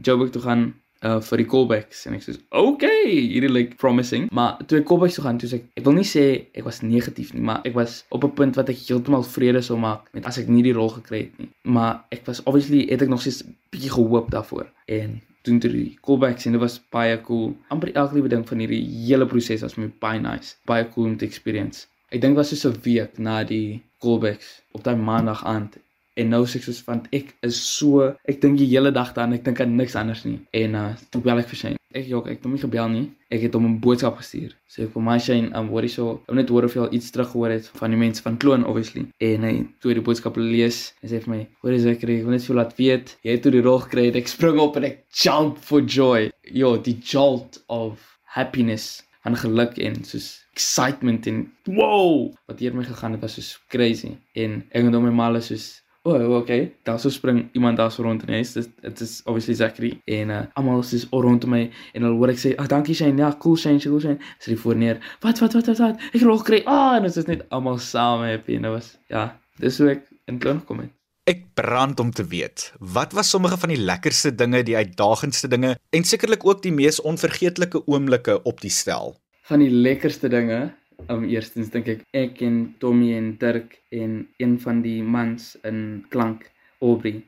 Joburg 0.02 0.32
toe 0.34 0.42
gaan 0.42 0.74
uh 1.04 1.20
vir 1.20 1.42
die 1.42 1.46
callbacks. 1.46 2.06
En 2.06 2.16
ek 2.16 2.24
sê 2.24 2.34
okay 2.50 3.04
hierdie 3.10 3.52
like 3.52 3.76
promising. 3.80 4.28
Maar 4.32 4.62
toe 4.66 4.80
ek 4.80 4.88
callbacks 4.88 5.18
toe 5.18 5.24
gaan 5.26 5.38
toe 5.38 5.50
sê 5.50 5.60
ek 5.60 5.68
ek 5.80 5.84
wil 5.88 5.96
nie 5.98 6.08
sê 6.08 6.24
ek 6.56 6.64
was 6.64 6.82
negatief 6.82 7.34
nie 7.34 7.44
maar 7.44 7.66
ek 7.68 7.74
was 7.76 8.04
op 8.10 8.24
'n 8.24 8.34
punt 8.38 8.56
wat 8.56 8.72
ek 8.72 8.82
heeltemal 8.88 9.24
vrede 9.36 9.62
sou 9.62 9.78
maak 9.78 10.08
met 10.12 10.26
as 10.26 10.38
ek 10.38 10.48
nie 10.48 10.62
die 10.62 10.76
rol 10.76 10.90
gekry 10.98 11.26
het 11.26 11.38
nie. 11.38 11.50
Maar 11.64 12.04
ek 12.10 12.26
was 12.26 12.42
obviously 12.44 12.86
het 12.90 13.02
ek 13.02 13.08
nog 13.08 13.20
steeds 13.20 13.44
bietjie 13.70 13.92
gehoop 13.92 14.30
daarvoor. 14.30 14.66
En 14.86 15.20
doen 15.46 15.58
toe 15.58 15.70
die 15.70 15.98
callbacks 16.02 16.46
en 16.46 16.52
dit 16.52 16.60
was 16.60 16.80
baie 16.90 17.20
cool. 17.20 17.56
Amper 17.68 17.92
elke 17.94 18.14
liewe 18.14 18.28
ding 18.28 18.46
van 18.48 18.58
hierdie 18.58 18.82
hele 19.06 19.26
proses 19.26 19.62
was 19.62 19.76
my 19.76 19.90
baie 20.00 20.20
nice. 20.20 20.56
Baie 20.64 20.88
cool 20.94 21.12
om 21.12 21.16
te 21.16 21.26
experience. 21.26 21.86
Ek 22.10 22.20
dink 22.20 22.36
was 22.36 22.54
so 22.60 22.70
'n 22.70 22.80
week 22.82 23.18
na 23.18 23.44
die 23.44 23.82
callbacks 24.00 24.62
op 24.72 24.84
daai 24.84 24.96
maandag 24.96 25.44
aand 25.44 25.78
En 26.16 26.30
nou 26.32 26.44
sê 26.48 26.56
ek 26.56 26.64
soos 26.64 26.78
want 26.86 27.08
ek 27.16 27.34
is 27.44 27.56
so 27.60 28.06
ek 28.24 28.38
dink 28.40 28.56
die 28.56 28.68
hele 28.70 28.92
dag 28.94 29.10
daaraan 29.12 29.36
ek 29.36 29.44
dink 29.44 29.60
aan 29.60 29.74
niks 29.76 29.96
anders 30.00 30.22
nie. 30.24 30.38
En 30.56 30.76
uh 30.80 30.86
toe 31.12 31.20
bel 31.24 31.42
ek 31.42 31.50
vir 31.50 31.60
Shane. 31.60 31.80
Ek 31.96 32.08
jok, 32.08 32.26
ek 32.28 32.38
het 32.38 32.46
hom 32.48 32.54
nie 32.56 32.60
gebel 32.60 32.88
nie. 32.92 33.04
Ek 33.32 33.44
het 33.44 33.54
hom 33.56 33.66
'n 33.68 33.80
boodskap 33.84 34.16
gestuur. 34.20 34.54
Sê 34.68 34.84
ek 34.84 34.94
vir 34.94 35.04
my 35.04 35.18
Shane, 35.20 35.52
um 35.56 35.68
what 35.72 35.84
is 35.84 35.94
so? 35.96 36.20
Ek 36.28 36.34
net 36.38 36.48
hoor 36.52 36.64
of 36.64 36.74
jy 36.74 36.82
al 36.82 36.94
iets 36.96 37.10
teruggehoor 37.12 37.52
het 37.52 37.68
van 37.80 37.92
die 37.92 38.00
mense 38.00 38.22
van 38.24 38.36
Kloon 38.40 38.64
obviously. 38.64 39.06
En 39.20 39.44
hy 39.44 39.54
toe 39.80 39.94
die 39.94 40.04
boodskap 40.08 40.36
lees 40.36 40.94
en 41.02 41.08
sê 41.10 41.20
vir 41.20 41.34
my, 41.34 41.46
"What 41.62 41.74
is 41.74 41.84
ek 41.84 42.00
kry? 42.00 42.18
Ek 42.18 42.24
wil 42.24 42.32
net 42.32 42.48
vir 42.48 42.56
laat 42.56 42.76
weet, 42.76 43.16
jy 43.22 43.30
het 43.32 43.42
toe 43.42 43.52
die 43.52 43.62
rol 43.62 43.80
gekry." 43.80 44.16
Ek 44.16 44.28
spring 44.28 44.58
op 44.58 44.76
en 44.76 44.84
ek 44.84 45.04
jump 45.12 45.58
for 45.58 45.80
joy. 45.80 46.30
Yo, 46.44 46.76
die 46.78 46.96
jolt 47.00 47.62
of 47.68 48.18
happiness 48.24 49.02
en 49.24 49.36
geluk 49.36 49.78
en 49.78 50.04
soos 50.04 50.44
excitement 50.54 51.26
en 51.26 51.52
wow, 51.64 52.32
wat 52.46 52.58
hier 52.58 52.74
my 52.74 52.84
gegaan 52.84 53.12
het 53.12 53.20
was 53.20 53.34
so 53.34 53.58
crazy. 53.68 54.16
En 54.34 54.64
ek 54.70 54.84
het 54.84 54.94
hom 54.94 55.04
my 55.04 55.10
mal 55.10 55.40
soos 55.40 55.82
O, 56.06 56.14
oh, 56.14 56.36
okay. 56.38 56.68
Daar 56.86 57.00
sou 57.02 57.10
spring 57.10 57.48
iemand 57.52 57.80
daar 57.80 57.90
so 57.90 58.04
rond 58.06 58.22
in 58.22 58.30
die 58.30 58.38
huis. 58.38 58.52
Dit 58.54 58.68
dit 58.80 59.00
is 59.02 59.20
obviously 59.24 59.54
Zachary 59.58 59.88
en 60.04 60.30
uh, 60.30 60.42
almal 60.54 60.84
is 60.86 61.06
rondom 61.10 61.50
my 61.50 61.64
en 61.66 62.06
hulle 62.06 62.14
hoor 62.20 62.30
ek 62.30 62.38
sê, 62.38 62.52
"Ag, 62.54 62.68
oh, 62.68 62.70
dankie 62.70 62.94
Shane. 62.94 63.18
Ja, 63.18 63.32
cool 63.42 63.56
Shane, 63.58 63.82
cool 63.82 63.98
Shane." 64.00 64.20
Sy 64.38 64.52
ry 64.52 64.58
voor 64.62 64.78
neer. 64.78 65.00
Wat 65.24 65.42
wat 65.42 65.56
wat 65.58 65.66
wat 65.72 65.82
wat? 65.82 66.04
Ek 66.14 66.22
rol 66.22 66.38
kry. 66.46 66.62
Ah, 66.62 66.94
en 67.00 67.08
dit 67.08 67.16
is 67.16 67.26
net 67.26 67.42
almal 67.50 67.82
saam 67.82 68.22
happy 68.22 68.54
en 68.54 68.68
dit 68.68 68.76
was 68.76 68.92
ja, 69.10 69.32
dis 69.58 69.80
hoe 69.82 69.90
ek 69.96 70.06
in 70.30 70.38
klink 70.38 70.62
gekom 70.62 70.84
het. 70.84 70.94
Ek 71.26 71.42
brand 71.58 71.98
om 72.00 72.14
te 72.14 72.22
weet. 72.30 72.70
Wat 72.78 73.12
was 73.12 73.30
sommige 73.34 73.58
van 73.58 73.74
die 73.74 73.82
lekkerste 73.82 74.30
dinge, 74.30 74.62
die 74.62 74.76
uitdagendste 74.78 75.50
dinge 75.50 75.74
en 75.90 76.06
sekerlik 76.06 76.46
ook 76.46 76.62
die 76.62 76.72
mees 76.72 77.02
onvergeetlike 77.02 77.82
oomblikke 77.90 78.38
op 78.46 78.62
die 78.62 78.70
stel? 78.70 79.16
Van 79.50 79.58
die 79.58 79.70
lekkerste 79.74 80.30
dinge 80.30 80.70
Um 81.12 81.24
eerstens 81.28 81.70
dink 81.70 81.88
ek 81.92 82.04
ek 82.16 82.42
en 82.46 82.58
Tommy 82.82 83.12
en 83.16 83.32
Dirk 83.40 83.78
en 83.94 84.20
een 84.42 84.56
van 84.62 84.82
die 84.82 85.02
mans 85.02 85.54
in 85.68 86.04
klank 86.10 86.48
Aubrey. 86.80 87.22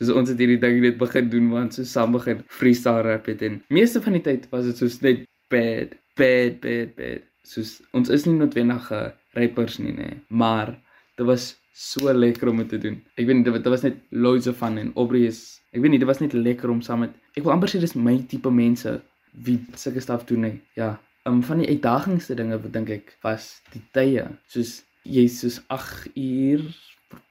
Dis 0.00 0.10
ons 0.10 0.30
het 0.32 0.40
hierdie 0.40 0.60
ding 0.60 0.80
net 0.80 0.98
begin 1.00 1.28
doen 1.32 1.50
want 1.52 1.76
so 1.76 1.84
saam 1.84 2.16
begin 2.16 2.40
freestyle 2.48 3.04
rap 3.06 3.28
het 3.30 3.44
en 3.46 3.60
meeste 3.68 4.00
van 4.02 4.16
die 4.16 4.24
tyd 4.24 4.48
was 4.52 4.64
dit 4.70 4.80
soos 4.80 4.98
net 5.04 5.26
bad, 5.52 5.92
bad, 6.16 6.60
bad, 6.64 6.94
bad. 6.96 7.26
Soos 7.46 7.78
ons 7.96 8.10
is 8.12 8.26
nie 8.26 8.38
noodwendige 8.38 9.00
rappers 9.36 9.78
nie 9.82 9.92
nê, 9.94 10.10
maar 10.28 10.72
dit 11.18 11.26
was 11.28 11.52
so 11.76 12.12
lekker 12.12 12.50
om 12.50 12.62
dit 12.62 12.72
te 12.72 12.80
doen. 12.80 12.96
Ek 13.16 13.28
weet 13.28 13.40
nie 13.40 13.46
dit, 13.46 13.60
dit 13.60 13.72
was 13.72 13.84
net 13.86 14.00
loads 14.10 14.48
of 14.50 14.58
fun 14.58 14.80
en 14.80 14.94
Aubrey 14.96 15.28
is 15.28 15.60
ek 15.70 15.84
weet 15.84 15.94
nie 15.94 16.02
dit 16.02 16.08
was 16.08 16.22
net 16.24 16.34
lekker 16.34 16.72
om 16.72 16.82
saam 16.82 17.04
met 17.04 17.14
ek 17.36 17.44
wil 17.44 17.54
amper 17.54 17.70
sê 17.70 17.82
dis 17.82 17.94
my 17.94 18.16
tipe 18.30 18.50
mense 18.50 18.96
wie 19.46 19.60
sulke 19.78 20.02
staf 20.02 20.24
doen 20.26 20.48
nê. 20.48 20.52
Ja, 20.80 20.94
um, 21.24 21.42
van 21.42 21.58
die 21.58 21.68
uitdagendste 21.68 22.34
dinge 22.34 22.60
wat 22.60 22.72
dink 22.72 22.92
ek 22.94 23.16
was 23.24 23.60
die 23.74 23.82
tye. 23.96 24.26
Soos 24.50 24.80
jy 25.08 25.26
soos 25.32 25.60
8 25.72 26.12
uur 26.14 26.64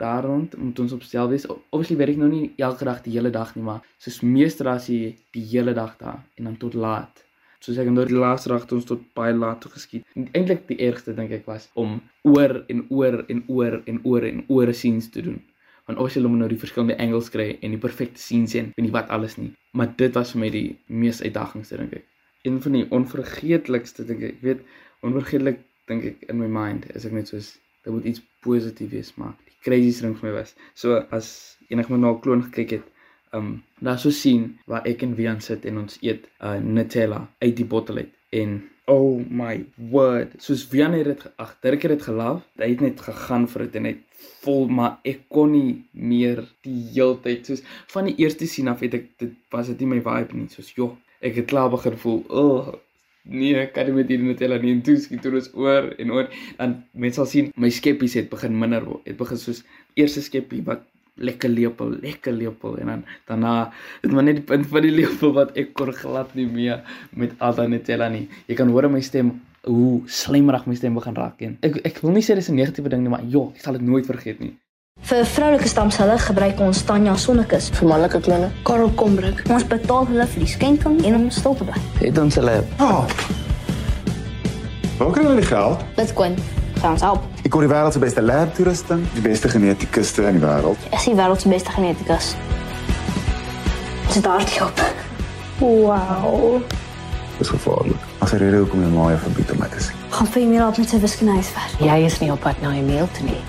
daar 0.02 0.25
rond 0.28 0.58
moet 0.60 0.80
ons 0.80 0.95
opstel 0.95 1.30
wees. 1.32 1.47
Obviously 1.47 1.97
werk 2.02 2.17
ek 2.17 2.21
nou 2.21 2.30
nie 2.32 2.52
elke 2.60 2.88
dag 2.88 3.02
die 3.06 3.13
hele 3.15 3.32
dag 3.32 3.54
nie 3.56 3.63
maar 3.63 3.86
soos 4.02 4.19
meester 4.25 4.67
as 4.67 4.89
jy 4.91 5.13
die 5.36 5.45
hele 5.54 5.75
dag 5.78 5.95
daar 6.02 6.19
en 6.36 6.49
dan 6.49 6.58
tot 6.60 6.75
laat. 6.75 7.23
Soos 7.63 7.80
ek 7.80 7.91
nou 7.91 8.06
die 8.08 8.17
laaste 8.19 8.52
dag 8.52 8.67
ons 8.75 8.88
tot 8.88 9.04
baie 9.15 9.36
laat 9.36 9.62
toe 9.63 9.71
geskiet. 9.71 10.08
Eintlik 10.15 10.65
die 10.67 10.80
ergste 10.88 11.15
dink 11.15 11.32
ek 11.36 11.47
was 11.47 11.69
om 11.75 11.99
oor 12.28 12.62
en 12.67 12.86
oor 12.89 13.23
en 13.28 13.43
oor 13.47 13.80
en 13.86 14.04
oor 14.04 14.28
en 14.28 14.43
oor 14.47 14.73
scenes 14.73 15.10
te 15.12 15.23
doen. 15.23 15.39
Want 15.88 15.99
obviously 15.99 16.30
moet 16.30 16.43
nou 16.43 16.52
die 16.52 16.62
verskillende 16.62 16.99
angles 17.02 17.32
kry 17.34 17.49
en 17.60 17.73
die 17.75 17.82
perfekte 17.82 18.21
scenes 18.21 18.56
en 18.60 18.71
nie 18.78 18.93
wat 18.95 19.10
alles 19.10 19.39
nie. 19.39 19.52
Maar 19.73 19.91
dit 19.97 20.15
was 20.15 20.36
vir 20.36 20.43
my 20.43 20.54
die 20.54 20.67
mees 20.88 21.23
uitdagendste 21.23 21.80
dink 21.82 21.99
ek 22.02 22.08
een 22.47 22.62
van 22.62 22.78
die 22.78 22.86
onvergeetlikste 22.95 24.06
dink 24.06 24.23
ek. 24.23 24.38
Ek 24.39 24.45
weet 24.47 24.62
onvergeetlik 25.06 25.60
dink 25.89 26.06
ek 26.12 26.30
in 26.32 26.39
my 26.39 26.47
mind 26.52 26.88
is 26.95 27.08
ek 27.08 27.15
net 27.15 27.32
soos 27.32 27.56
dit 27.84 27.91
moet 27.93 28.08
iets 28.12 28.23
positief 28.45 28.91
wees 28.93 29.13
maar 29.19 29.36
die 29.45 29.56
crazy 29.65 30.02
ding 30.04 30.15
vir 30.19 30.30
my 30.30 30.36
was. 30.39 30.56
So 30.73 31.02
as 31.15 31.58
enig 31.69 31.89
met 31.89 31.99
na 31.99 32.12
'n 32.12 32.21
kloon 32.23 32.43
gekyk 32.47 32.71
het, 32.78 32.88
um 33.34 33.63
daar 33.80 33.99
so 33.99 34.10
sien 34.10 34.58
waar 34.65 34.86
ek 34.88 35.04
en 35.04 35.15
Wian 35.15 35.41
sit 35.41 35.65
en 35.65 35.78
ons 35.78 35.97
eet 36.02 36.28
uh, 36.41 36.58
Nutella 36.58 37.28
uit 37.39 37.56
die 37.56 37.65
bottel 37.65 37.97
uit 37.97 38.13
en 38.30 38.62
oh 38.86 39.21
my 39.30 39.65
word 39.91 40.34
soos 40.41 40.69
Wian 40.71 40.93
het 40.93 41.06
dit 41.06 41.25
ag 41.38 41.58
Dirk 41.62 41.82
het 41.82 41.91
dit 41.91 42.02
gelaaf. 42.02 42.41
Hy 42.58 42.69
het 42.69 42.82
net 42.82 43.02
gegaan 43.02 43.47
vir 43.47 43.65
dit 43.65 43.75
en 43.75 43.86
hy 43.86 43.95
vol 44.43 44.67
maar 44.67 44.97
ek 45.04 45.28
kon 45.30 45.52
nie 45.52 45.84
meer 45.93 46.41
die 46.65 46.80
heeltyd 46.95 47.45
soos 47.45 47.62
van 47.93 48.10
die 48.10 48.17
eerste 48.23 48.47
sien 48.47 48.67
af 48.71 48.82
het 48.86 48.97
ek 48.97 49.06
dit 49.21 49.38
was 49.54 49.69
dit 49.71 49.84
nie 49.84 49.93
my 49.93 50.02
vibe 50.06 50.38
nie 50.38 50.49
soos 50.49 50.73
joh 50.78 50.95
ek 51.21 51.41
het 51.41 51.49
klaar 51.51 51.69
begin 51.69 51.97
voel, 51.97 52.23
"O, 52.29 52.43
oh, 52.43 52.75
nee, 53.23 53.55
ek 53.55 53.73
kan 53.73 53.86
nie 53.86 53.93
met 53.93 54.08
hierdie 54.08 54.27
Nutella 54.27 54.58
nie 54.58 54.71
en 54.71 54.82
toe 54.82 54.97
skiet 54.97 55.25
ons 55.25 55.51
oor 55.53 55.93
en 55.97 56.12
oor." 56.12 56.29
Dan 56.58 56.84
mense 56.93 57.15
sal 57.15 57.25
sien 57.25 57.51
my 57.55 57.69
skeppies 57.69 58.13
het 58.13 58.29
begin 58.29 58.60
minder 58.60 58.86
word. 58.86 59.01
Het 59.05 59.17
begin 59.17 59.38
soos 59.38 59.63
eerste 59.95 60.21
skeppie 60.21 60.63
wat 60.63 60.82
lekker 61.19 61.49
lepel, 61.49 61.97
lekker 62.01 62.34
lepel 62.34 62.77
en 62.79 62.88
dan 62.88 63.03
daarna 63.27 63.71
het 64.01 64.12
maar 64.12 64.23
net 64.23 64.39
die 64.39 64.45
punt 64.45 64.67
van 64.67 64.82
die 64.82 64.91
lepel 64.91 65.34
wat 65.34 65.51
ek 65.58 65.73
kon 65.73 65.91
glad 65.93 66.34
nie 66.36 66.47
meer 66.47 66.84
met 67.12 67.36
al 67.39 67.53
daai 67.55 67.67
Nutella 67.67 68.10
nie. 68.10 68.27
Jy 68.47 68.55
kan 68.55 68.69
hoor 68.69 68.89
my 68.89 69.01
stem 69.01 69.41
hoe 69.67 70.01
slijmerig 70.08 70.65
my 70.67 70.75
stem 70.75 70.95
begin 70.95 71.15
raak 71.19 71.41
en 71.43 71.58
ek 71.62 71.82
ek 71.84 72.01
wil 72.03 72.15
nie 72.15 72.23
sê 72.23 72.36
dis 72.36 72.49
'n 72.49 72.55
negatiewe 72.55 72.89
ding 72.89 73.03
nie, 73.03 73.10
maar 73.10 73.23
joh, 73.23 73.51
ek 73.55 73.62
sal 73.62 73.73
dit 73.73 73.82
nooit 73.82 74.05
vergeet 74.05 74.39
nie. 74.39 74.55
Vir 75.07 75.25
vroulike 75.25 75.67
stamselle 75.67 76.17
gebruik 76.21 76.59
ons 76.59 76.81
Tanya 76.85 77.15
Sonnekus. 77.17 77.69
Vir 77.77 77.88
manlike 77.88 78.19
klone, 78.25 78.49
Karel 78.67 78.91
Kombrug. 78.99 79.39
Ons 79.49 79.65
betaal 79.69 80.05
hulle 80.12 80.25
vir 80.33 80.43
die 80.43 80.49
skenking 80.51 80.99
en 81.07 81.15
om 81.15 81.29
stil 81.33 81.55
te 81.55 81.65
bly. 81.69 81.81
Het 82.01 82.17
ons 82.21 82.35
hulle. 82.39 82.59
Oh. 82.83 83.05
Waar 84.99 85.12
kry 85.15 85.23
hulle 85.23 85.39
die 85.39 85.47
geld? 85.47 85.85
Bitcoin 85.97 86.35
gaan 86.81 86.97
ons 86.97 87.05
help. 87.07 87.25
Ek 87.47 87.55
hoor 87.55 87.65
die 87.65 87.71
wêreld 87.71 87.95
se 87.95 88.01
beste 88.03 88.21
lab-toeriste, 88.21 88.99
die 89.15 89.23
beste 89.23 89.49
genetikuste 89.49 90.27
in 90.29 90.38
die 90.38 90.43
wêreld. 90.43 90.89
Is 90.93 91.07
die 91.07 91.15
wêreld 91.17 91.41
se 91.41 91.49
beste 91.51 91.73
genetikus. 91.73 92.33
Dit 94.13 94.23
daar 94.27 94.43
te 94.45 94.59
help. 94.59 94.83
Wow. 95.59 96.59
Dis 97.39 97.49
gevaarlik. 97.55 98.09
As 98.19 98.33
jy 98.35 98.41
rede 98.43 98.59
hoekom 98.65 98.83
jy 98.83 98.91
maar 98.93 99.15
verbied 99.23 99.55
om 99.55 99.63
my 99.63 99.71
te 99.71 99.79
sien. 99.88 100.03
Gaan 100.12 100.27
vir 100.35 100.45
my 100.51 100.59
help 100.59 100.77
met 100.81 100.91
sy 100.91 100.99
wiskundehuiswerk. 100.99 101.79
Jy 101.88 101.97
is 102.05 102.19
nie 102.19 102.29
op 102.35 102.43
pad 102.43 102.62
na 102.62 102.75
'n 102.75 102.85
mail 102.85 103.07
toe 103.15 103.25
nie. 103.25 103.41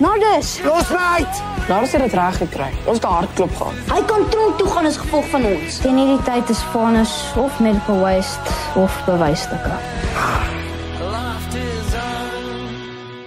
Nou 0.00 0.16
dus. 0.16 0.54
Los 0.64 0.88
my! 0.88 1.20
Nou 1.68 1.82
as 1.84 1.92
jy 1.92 1.98
dit 2.00 2.14
reg 2.16 2.36
gekry. 2.40 2.68
Ons 2.88 3.02
het 3.02 3.04
'n 3.04 3.16
hartklop 3.18 3.52
gehad. 3.56 3.76
Hy 3.92 4.00
kan 4.08 4.22
tronk 4.32 4.56
toe 4.58 4.68
gaan 4.68 4.86
as 4.86 4.96
gevolg 4.96 5.26
van 5.28 5.44
ons. 5.44 5.78
Teen 5.78 5.96
hierdie 5.96 6.22
tyd 6.24 6.48
is 6.48 6.62
vanus 6.72 7.12
of 7.36 7.60
medical 7.60 8.00
waste 8.00 8.40
of 8.80 9.02
bewysstukke. 9.04 9.74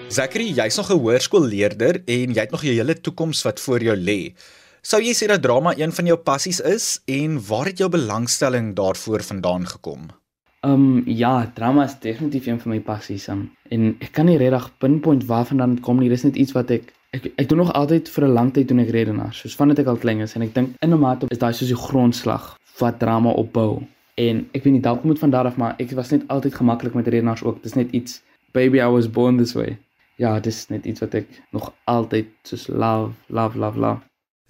Zachary, 0.08 0.50
jy's 0.54 0.76
nog 0.76 0.90
'n 0.90 0.98
hoërskoolleerder 0.98 2.02
en 2.06 2.34
jy 2.34 2.42
het 2.42 2.52
nog 2.52 2.64
'n 2.64 2.68
hele 2.68 3.02
toekoms 3.02 3.44
wat 3.44 3.60
voor 3.60 3.82
jou 3.84 3.98
lê. 3.98 4.34
Sou 4.82 5.02
jy 5.02 5.14
sê 5.14 5.28
dat 5.28 5.42
drama 5.42 5.74
een 5.78 5.94
van 5.94 6.06
jou 6.06 6.18
passies 6.18 6.60
is 6.60 7.02
en 7.06 7.46
waar 7.48 7.66
het 7.66 7.78
jou 7.78 7.90
belangstelling 7.90 8.76
daarvoor 8.76 9.24
vandaan 9.24 9.68
gekom? 9.68 10.23
Um 10.64 11.04
ja, 11.06 11.52
drama 11.54 11.84
is 11.84 12.00
definitief 12.00 12.46
een 12.48 12.60
van 12.60 12.72
my 12.72 12.80
passies 12.80 13.28
um, 13.28 13.50
en 13.70 13.96
ek 14.00 14.14
kan 14.16 14.26
nie 14.26 14.38
regtig 14.40 14.70
pinpoint 14.78 15.26
waarvandaan 15.28 15.76
dit 15.76 15.84
kom 15.84 16.00
nie. 16.00 16.10
Dis 16.10 16.24
net 16.24 16.40
iets 16.40 16.56
wat 16.56 16.72
ek 16.72 16.94
ek 17.14 17.32
ek 17.36 17.50
doen 17.50 17.62
nog 17.62 17.74
altyd 17.74 18.10
vir 18.10 18.28
'n 18.28 18.34
lang 18.34 18.54
tyd 18.54 18.68
doen 18.68 18.80
ek 18.80 18.94
redenaar. 18.96 19.34
Soos 19.34 19.56
vandat 19.56 19.80
ek 19.80 19.88
al 19.88 20.00
klein 20.00 20.22
is 20.24 20.36
en 20.36 20.42
ek 20.42 20.54
dink 20.54 20.76
in 20.82 20.94
'n 20.94 21.00
mate 21.00 21.28
is 21.30 21.38
daai 21.38 21.54
soos 21.54 21.68
die 21.68 21.84
grondslag 21.88 22.58
wat 22.80 23.00
drama 23.00 23.30
opbou. 23.30 23.84
En 24.16 24.46
ek 24.54 24.64
weet 24.64 24.74
nie 24.74 24.82
dalk 24.82 25.04
moet 25.04 25.20
van 25.20 25.30
daar 25.30 25.46
af 25.46 25.58
maar 25.58 25.76
ek 25.80 25.92
was 25.92 26.12
net 26.12 26.28
altyd 26.28 26.54
gemaklik 26.54 26.94
met 26.94 27.08
redenaars 27.08 27.44
ook. 27.44 27.64
Dis 27.64 27.76
net 27.76 27.92
iets 27.92 28.22
baby 28.54 28.78
I 28.78 28.88
was 28.88 29.10
born 29.10 29.38
this 29.38 29.54
way 29.54 29.78
ja, 30.16 30.40
dis 30.40 30.68
net 30.70 30.86
iets 30.86 31.02
wat 31.04 31.16
ek 31.18 31.30
nog 31.56 31.72
altyd 31.90 32.30
soos 32.48 32.68
love, 32.68 33.14
love, 33.28 33.58
love, 33.60 33.80
love. 33.80 34.02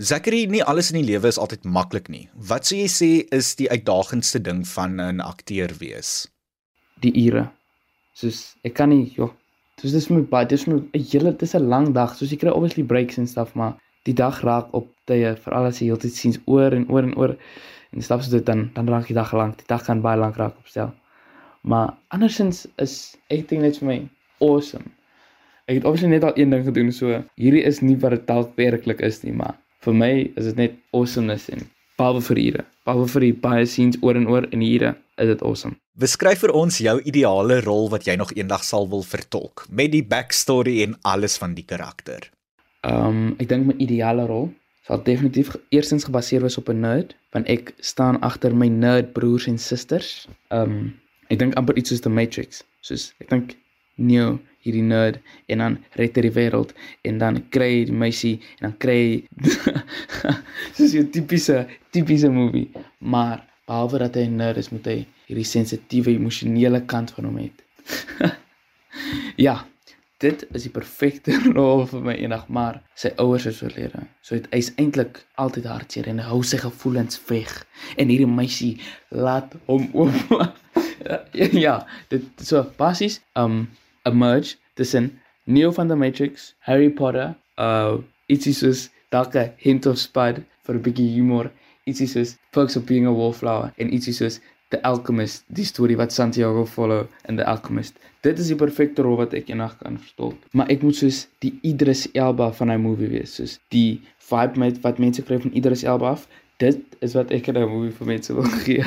Zachary, 0.03 0.49
nie 0.51 0.63
alles 0.67 0.89
in 0.91 0.97
die 0.99 1.05
lewe 1.07 1.29
is 1.31 1.37
altyd 1.39 1.63
maklik 1.63 2.09
nie. 2.11 2.25
Wat 2.49 2.67
sou 2.67 2.75
jy 2.75 2.87
sê 2.91 3.07
is 3.35 3.53
die 3.55 3.69
uitdagendste 3.71 4.41
ding 4.43 4.65
van 4.67 4.99
'n 4.99 5.21
akteur 5.23 5.71
wees? 5.79 6.27
Die 7.05 7.13
ure. 7.21 7.45
Soos 8.13 8.57
ek 8.67 8.73
kan 8.79 8.89
nie, 8.89 9.13
joh. 9.15 9.31
Soos 9.79 9.93
dis 9.95 10.09
my 10.09 10.19
baie, 10.33 10.45
dis 10.45 10.67
my 10.67 10.75
'n 10.75 11.05
hele 11.11 11.31
dis 11.31 11.55
'n 11.55 11.69
lang 11.69 11.93
dag. 11.93 12.17
Soos 12.17 12.31
jy 12.31 12.37
kry 12.37 12.49
obviously 12.49 12.83
breaks 12.83 13.17
en 13.17 13.27
stuff, 13.27 13.55
maar 13.55 13.79
die 14.03 14.13
dag 14.13 14.41
raak 14.41 14.67
op 14.73 14.91
tye 15.05 15.37
veral 15.45 15.65
as 15.71 15.79
jy 15.79 15.87
heeltyd 15.87 16.13
sien 16.13 16.35
oor 16.45 16.73
en 16.73 16.85
oor 16.89 17.03
en 17.03 17.15
oor 17.15 17.37
en 17.93 18.01
stap 18.01 18.21
so 18.21 18.31
dit 18.31 18.45
dan 18.45 18.71
dan 18.73 18.89
raak 18.89 19.07
die 19.07 19.15
dag 19.15 19.31
lank. 19.31 19.57
Die 19.57 19.67
dag 19.67 19.85
kan 19.85 20.01
baie 20.01 20.17
lank 20.17 20.35
raak 20.35 20.57
opstel. 20.57 20.91
Maar 21.61 21.95
andersins 22.09 22.67
is 22.77 23.15
dink 23.29 23.61
net 23.61 23.77
vir 23.77 23.87
my 23.87 24.09
awesome. 24.41 24.91
Ek 25.67 25.75
het 25.75 25.85
obviously 25.85 26.09
net 26.09 26.23
al 26.23 26.35
een 26.35 26.49
ding 26.49 26.65
gedoen 26.65 26.91
so. 26.91 27.23
Hierdie 27.35 27.63
is 27.63 27.79
nie 27.81 27.95
wat 27.95 28.11
dit 28.11 28.55
werklik 28.55 28.99
is 28.99 29.23
nie, 29.23 29.31
maar 29.31 29.62
vir 29.85 29.93
my 29.93 30.11
is 30.39 30.49
dit 30.51 30.59
net 30.59 30.75
awesomeness 30.93 31.49
en 31.53 31.65
behalwe 31.99 32.23
vir 32.29 32.41
hierre. 32.41 32.65
Behalwe 32.87 33.07
vir 33.15 33.25
die 33.27 33.33
baie 33.45 33.65
scenes 33.69 33.99
oor 34.01 34.17
en 34.19 34.27
oor 34.31 34.47
in 34.51 34.63
hierre, 34.65 34.95
is 35.21 35.29
dit 35.29 35.43
awesome. 35.45 35.77
Beskryf 35.99 36.41
vir 36.43 36.53
ons 36.57 36.79
jou 36.81 36.95
ideale 37.05 37.59
rol 37.61 37.89
wat 37.93 38.07
jy 38.07 38.15
nog 38.17 38.33
eendag 38.35 38.63
sal 38.65 38.89
wil 38.89 39.05
vertolk 39.05 39.67
met 39.69 39.93
die 39.93 40.03
backstory 40.03 40.81
en 40.87 40.97
alles 41.03 41.37
van 41.41 41.55
die 41.59 41.67
karakter. 41.67 42.29
Ehm 42.83 43.07
um, 43.07 43.35
ek 43.39 43.49
dink 43.51 43.69
my 43.69 43.77
ideale 43.83 44.25
rol 44.27 44.49
sal 44.83 44.99
definitief 45.03 45.53
eerstens 45.71 46.03
gebaseer 46.03 46.41
wees 46.43 46.57
op 46.59 46.69
'n 46.69 46.79
nerd, 46.79 47.15
want 47.31 47.47
ek 47.47 47.73
staan 47.79 48.19
agter 48.19 48.55
my 48.55 48.67
nerd 48.67 49.13
broers 49.13 49.47
en 49.47 49.57
susters. 49.57 50.27
Ehm 50.49 50.71
um, 50.71 50.93
ek 51.29 51.39
dink 51.39 51.55
amper 51.55 51.77
iets 51.77 51.89
soos 51.89 52.01
The 52.01 52.09
Matrix. 52.09 52.63
Soos 52.81 53.13
ek 53.19 53.29
dink 53.29 53.55
Neo 53.95 54.39
hierdie 54.63 54.85
nerd 54.87 55.19
en 55.51 55.63
dan 55.63 55.77
red 55.99 56.15
hy 56.17 56.25
die 56.27 56.35
wêreld 56.35 56.73
en 57.07 57.19
dan 57.21 57.41
kry 57.53 57.69
hy 57.73 57.81
die 57.89 57.99
meisie 58.03 58.35
en 58.59 58.69
dan 58.69 58.77
kry 58.85 58.99
soos 60.75 60.95
'n 60.95 61.11
tipiese 61.15 61.65
tipiese 61.91 62.29
movie. 62.29 62.69
Maar 62.99 63.43
behalwe 63.67 63.99
dat 64.05 64.15
hy 64.15 64.27
'n 64.27 64.39
nerd 64.39 64.57
is 64.57 64.71
moet 64.71 64.87
hy 64.87 64.97
hierdie 65.27 65.47
sensitiewe 65.47 66.15
emosionele 66.15 66.85
kant 66.85 67.11
van 67.11 67.29
hom 67.31 67.37
het. 67.43 67.59
Ja 69.47 69.65
dit 70.23 70.45
is 70.55 70.67
die 70.67 70.71
perfekte 70.71 71.35
rol 71.57 71.85
vir 71.91 72.03
my 72.07 72.15
eendag 72.15 72.47
maar 72.57 72.79
sy 72.99 73.11
ouers 73.21 73.47
is 73.49 73.61
oorlede 73.65 74.05
so 74.23 74.37
hy 74.37 74.61
is 74.61 74.71
eintlik 74.81 75.21
altyd 75.41 75.67
hartseer 75.71 76.09
en 76.11 76.21
hy 76.21 76.27
hou 76.29 76.41
sy 76.47 76.59
gevoelens 76.61 77.19
weg 77.29 77.51
en 77.97 78.11
hierdie 78.11 78.29
meisie 78.29 78.73
laat 79.11 79.55
hom 79.67 79.89
oop. 79.93 80.59
Ja 81.51 81.81
dit 82.13 82.45
so 82.47 82.63
basies 82.79 83.19
um 83.39 83.65
emerge 84.05 84.55
tussen 84.75 85.11
Neo 85.45 85.71
van 85.71 85.87
the 85.87 85.95
Matrix, 85.95 86.53
Harry 86.59 86.89
Potter, 86.89 87.35
uh 87.57 87.99
ietsie 88.31 88.53
soos 88.55 88.89
dalk 89.11 89.35
'n 89.35 89.51
hint 89.57 89.85
of 89.85 89.97
spud 89.99 90.43
vir 90.65 90.75
'n 90.75 90.83
bietjie 90.83 91.09
humor, 91.15 91.51
ietsie 91.85 92.07
soos 92.07 92.37
Perks 92.51 92.77
of 92.77 92.85
Being 92.85 93.07
a 93.07 93.11
Wallflower 93.11 93.73
en 93.77 93.91
ietsie 93.91 94.13
soos 94.13 94.39
The 94.73 94.81
Alchemist, 94.89 95.43
die 95.53 95.65
storie 95.65 95.97
wat 95.99 96.11
Santiago 96.11 96.65
follow 96.65 97.07
in 97.29 97.37
The 97.37 97.45
Alchemist. 97.45 97.99
Dit 98.25 98.39
is 98.39 98.47
die 98.49 98.57
perfekte 98.57 99.03
rol 99.05 99.19
wat 99.19 99.35
ek 99.37 99.51
eendag 99.51 99.75
kan 99.77 99.99
vertolk. 100.01 100.39
Maar 100.57 100.71
ek 100.73 100.81
moet 100.81 100.97
soos 100.97 101.27
die 101.45 101.51
Idris 101.61 102.07
Elba 102.17 102.47
van 102.57 102.73
hy 102.73 102.79
movie 102.81 103.11
wees, 103.11 103.35
soos 103.37 103.59
die 103.75 104.01
vibe 104.31 104.57
met 104.63 104.79
wat 104.81 104.97
mense 105.03 105.21
kry 105.27 105.37
van 105.43 105.53
Idris 105.53 105.83
Elba 105.85 106.15
af. 106.15 106.25
Dit 106.57 106.81
is 107.05 107.13
wat 107.13 107.29
ek 107.35 107.51
in 107.53 107.61
'n 107.61 107.69
movie 107.69 107.93
vir 107.99 108.07
mense 108.15 108.33
wil 108.33 108.49
gee. 108.65 108.81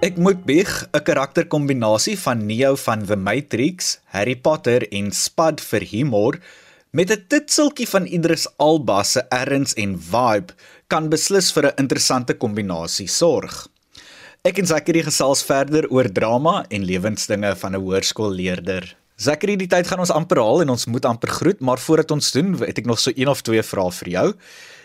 Ek 0.00 0.16
moet 0.16 0.46
bieg 0.48 0.70
'n 0.96 1.02
karakterkombinasie 1.04 2.16
van 2.18 2.46
Neo 2.46 2.74
van 2.74 3.04
The 3.04 3.16
Matrix, 3.16 3.98
Harry 4.04 4.36
Potter 4.36 4.88
en 4.88 5.12
Spud 5.12 5.60
vir 5.60 5.84
humor 5.84 6.40
met 6.90 7.10
'n 7.10 7.24
titseltjie 7.28 7.88
van 7.88 8.06
Idris 8.06 8.48
Elba 8.56 9.02
se 9.02 9.20
erns 9.28 9.74
en 9.74 10.00
vibe 10.00 10.54
kan 10.88 11.10
beslis 11.10 11.52
vir 11.52 11.66
'n 11.66 11.76
interessante 11.76 12.34
kombinasie 12.34 13.08
sorg. 13.08 13.68
Ek 14.42 14.58
en 14.58 14.66
Zachary 14.66 15.02
gesels 15.02 15.42
verder 15.42 15.86
oor 15.90 16.08
drama 16.12 16.64
en 16.70 16.84
lewensdinge 16.84 17.56
van 17.56 17.72
'n 17.76 17.80
hoërskoolleerder. 17.80 18.96
Zachary, 19.16 19.56
die 19.56 19.68
tyd 19.68 19.86
gaan 19.86 20.00
ons 20.00 20.10
amper 20.10 20.38
haal 20.38 20.62
en 20.62 20.70
ons 20.70 20.86
moet 20.86 21.04
amper 21.04 21.28
groet, 21.28 21.60
maar 21.60 21.78
voordat 21.78 22.10
ons 22.10 22.32
doen, 22.32 22.58
het 22.58 22.78
ek 22.78 22.86
nog 22.86 22.98
so 22.98 23.10
een 23.14 23.28
of 23.28 23.42
twee 23.42 23.62
vrae 23.62 23.92
vir 23.92 24.08
jou. 24.08 24.34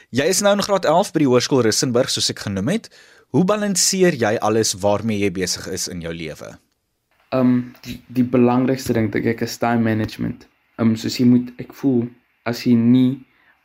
Jy 0.09 0.25
is 0.25 0.41
nou 0.41 0.53
in 0.55 0.61
graad 0.61 0.85
11 0.85 1.11
by 1.11 1.19
die 1.19 1.27
Hoërskool 1.27 1.61
Rissenburg, 1.61 2.09
soos 2.09 2.29
ek 2.29 2.39
genoem 2.39 2.67
het. 2.67 2.89
Hoe 3.33 3.45
balanseer 3.45 4.15
jy 4.15 4.35
alles 4.37 4.75
waarmee 4.81 5.19
jy 5.19 5.31
besig 5.33 5.67
is 5.67 5.87
in 5.91 6.03
jou 6.05 6.13
lewe? 6.13 6.53
Um 7.35 7.73
die 7.85 7.97
die 8.07 8.23
belangrikste 8.23 8.93
ding 8.93 9.09
dink 9.11 9.25
ek 9.33 9.41
is 9.47 9.57
time 9.59 9.83
management. 9.83 10.45
Um 10.79 10.95
soos 10.99 11.17
jy 11.19 11.25
moet 11.29 11.51
ek 11.59 11.73
voel 11.73 12.05
as 12.45 12.65
jy 12.67 12.75
nie 12.77 13.17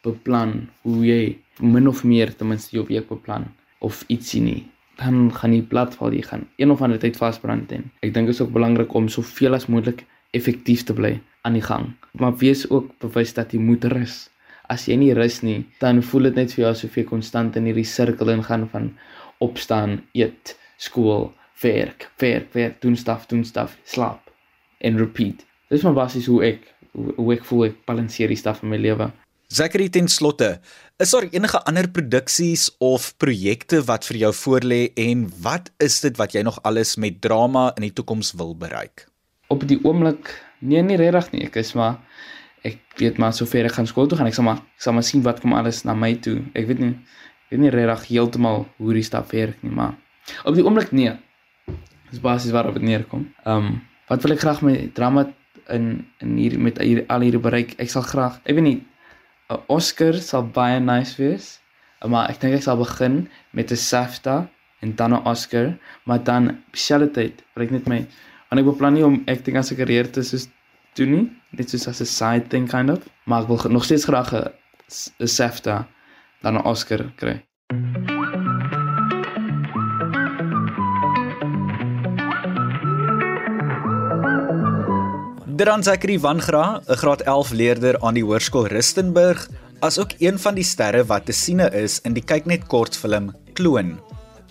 beplan 0.04 0.68
hoe 0.86 1.04
jy 1.04 1.22
min 1.60 1.88
of 1.90 2.04
meer 2.04 2.32
ten 2.32 2.48
minste 2.48 2.76
jou 2.76 2.86
week 2.88 3.08
beplan 3.10 3.50
of 3.84 4.02
ietsie 4.08 4.40
nie, 4.44 4.62
dan 5.00 5.28
gaan 5.32 5.54
jy 5.54 5.62
platval, 5.68 6.12
jy 6.12 6.24
gaan 6.24 6.46
een 6.60 6.72
of 6.72 6.82
ander 6.84 7.00
tyd 7.00 7.16
vasbrand 7.20 7.72
en 7.76 7.86
ek 8.04 8.14
dink 8.14 8.28
dit 8.28 8.36
is 8.36 8.42
ook 8.42 8.52
belangrik 8.56 8.94
om 8.96 9.08
soveel 9.12 9.56
as 9.56 9.68
moontlik 9.68 10.06
effektief 10.36 10.84
te 10.88 10.96
bly 10.96 11.14
aan 11.44 11.56
die 11.56 11.64
gang. 11.64 11.92
Maar 12.18 12.36
wees 12.42 12.66
ook 12.70 12.92
bewus 13.02 13.32
dat 13.36 13.54
jy 13.54 13.60
moet 13.62 13.84
rus. 13.92 14.28
As 14.70 14.86
jy 14.86 14.96
nie 15.00 15.14
rus 15.16 15.40
nie, 15.42 15.64
dan 15.82 16.02
voel 16.06 16.28
dit 16.28 16.36
net 16.38 16.52
vir 16.54 16.64
jou 16.64 16.70
asof 16.70 16.98
jy 16.98 17.04
konstant 17.08 17.56
in 17.58 17.66
hierdie 17.66 17.88
sirkel 17.88 18.30
ingaan 18.30 18.68
van 18.70 18.92
opstaan, 19.40 20.00
eet, 20.12 20.56
skool, 20.80 21.30
werk, 21.62 22.10
werk, 22.20 22.52
werk, 22.56 22.80
doen 22.80 22.96
staf, 22.96 23.26
doen 23.30 23.44
staf, 23.44 23.76
slaap 23.84 24.30
en 24.80 24.98
repeat. 25.00 25.44
Dis 25.68 25.84
maar 25.86 25.96
basies 25.96 26.28
hoe 26.30 26.42
ek 26.44 26.68
hoe 26.92 27.28
ek 27.36 27.44
voel 27.46 27.68
ek 27.68 27.82
balanseer 27.86 28.32
die 28.32 28.38
staf 28.38 28.64
in 28.64 28.72
my 28.72 28.78
lewe. 28.80 29.10
Zachary 29.50 29.88
ten 29.90 30.08
slotte, 30.10 30.60
is 31.02 31.10
daar 31.10 31.26
enige 31.26 31.58
ander 31.66 31.88
produksies 31.90 32.68
of 32.78 33.08
projekte 33.18 33.80
wat 33.86 34.06
vir 34.06 34.20
jou 34.24 34.30
voorlê 34.40 34.80
en 34.98 35.24
wat 35.42 35.72
is 35.82 36.00
dit 36.04 36.18
wat 36.18 36.34
jy 36.34 36.44
nog 36.46 36.60
alles 36.66 36.96
met 37.02 37.18
drama 37.22 37.70
in 37.78 37.88
die 37.88 37.94
toekoms 37.94 38.32
wil 38.38 38.54
bereik? 38.58 39.08
Op 39.50 39.66
die 39.66 39.80
oomblik, 39.82 40.30
nee 40.62 40.82
nie 40.86 40.98
regtig 41.00 41.32
nie, 41.34 41.46
ek 41.48 41.58
is 41.62 41.74
maar 41.78 41.98
ek 42.66 42.78
weet 43.00 43.18
maar 43.18 43.34
sover 43.34 43.66
ek 43.66 43.74
gaan 43.78 43.90
skool 43.90 44.10
toe 44.10 44.20
gaan, 44.20 44.30
ek 44.30 44.38
sal 44.38 44.46
maar 44.46 44.62
ek 44.62 44.86
sal 44.86 44.94
maar 44.94 45.06
sien 45.06 45.26
wat 45.26 45.42
kom 45.42 45.56
alles 45.58 45.82
na 45.86 45.96
my 45.98 46.12
toe. 46.22 46.40
Ek 46.54 46.70
weet 46.70 46.82
nie 46.82 46.94
weet 47.50 47.60
nie 47.60 47.70
regtig 47.74 48.08
heeltemal 48.08 48.66
hoe 48.78 48.94
die 48.94 49.06
stap 49.06 49.30
werk 49.34 49.62
nie, 49.62 49.72
maar 49.74 49.96
op 50.44 50.54
die 50.54 50.64
oomblik 50.64 50.92
nee. 50.92 51.12
Dis 52.10 52.22
basies 52.22 52.54
waarop 52.54 52.74
dit 52.78 52.86
neerkom. 52.86 53.28
Ehm 53.44 53.66
um, 53.66 53.80
wat 54.10 54.24
wil 54.26 54.34
ek 54.34 54.42
graag 54.42 54.62
met 54.66 54.94
drama 54.94 55.28
in 55.70 56.06
in 56.18 56.36
hier 56.36 56.58
met 56.58 56.78
hier, 56.82 57.04
al 57.06 57.22
hierdie 57.22 57.42
bereik? 57.42 57.76
Ek 57.78 57.90
sal 57.90 58.02
graag, 58.02 58.40
ek 58.42 58.56
weet 58.58 58.66
nie 58.66 58.80
'n 59.50 59.62
Oscar 59.66 60.14
sal 60.14 60.46
baie 60.46 60.80
nice 60.80 61.14
wees. 61.22 61.60
Maar 62.06 62.30
ek 62.30 62.40
dink 62.40 62.54
ek 62.56 62.64
sal 62.64 62.78
begin 62.80 63.28
met 63.52 63.70
'n 63.70 63.76
SAFTA 63.76 64.48
en 64.80 64.94
dan 64.96 65.14
'n 65.14 65.26
Oscar, 65.26 65.76
maar 66.04 66.22
dan 66.24 66.62
spesialiteit, 66.72 67.42
wil 67.54 67.64
ek 67.64 67.70
net 67.70 67.86
my 67.86 68.06
en 68.50 68.58
ek 68.58 68.64
beplan 68.64 68.94
nie 68.94 69.04
om 69.04 69.22
acting 69.26 69.56
as 69.56 69.70
'n 69.70 69.76
karier 69.76 70.10
te 70.10 70.22
soos 70.22 70.48
doen 70.94 71.10
nie, 71.10 71.26
net 71.50 71.70
soos 71.70 71.88
as 71.88 72.00
'n 72.00 72.06
side 72.06 72.48
thing 72.48 72.68
kind 72.68 72.90
of, 72.90 73.08
maar 73.26 73.42
ek 73.42 73.48
wil 73.48 73.70
nog 73.70 73.84
steeds 73.84 74.04
graag 74.04 74.32
'n 74.34 75.26
SAFTA 75.26 75.86
dan 76.42 76.54
'n 76.54 76.64
Oscar 76.64 77.12
kry. 77.16 77.44
Dran 85.60 85.82
Zakri 85.82 86.18
van 86.18 86.40
Gra, 86.40 86.80
'n 86.86 86.96
graad 86.96 87.20
11 87.20 87.50
leerder 87.50 88.00
aan 88.00 88.14
die 88.14 88.24
Hoërskool 88.24 88.66
Rustenburg, 88.66 89.48
asook 89.80 90.12
een 90.18 90.38
van 90.38 90.54
die 90.54 90.64
sterre 90.64 91.04
wat 91.04 91.26
te 91.26 91.32
siene 91.32 91.70
is 91.70 92.00
in 92.00 92.12
die 92.12 92.24
kyknet 92.24 92.66
kortfilm 92.66 93.34
Kloon. 93.52 94.00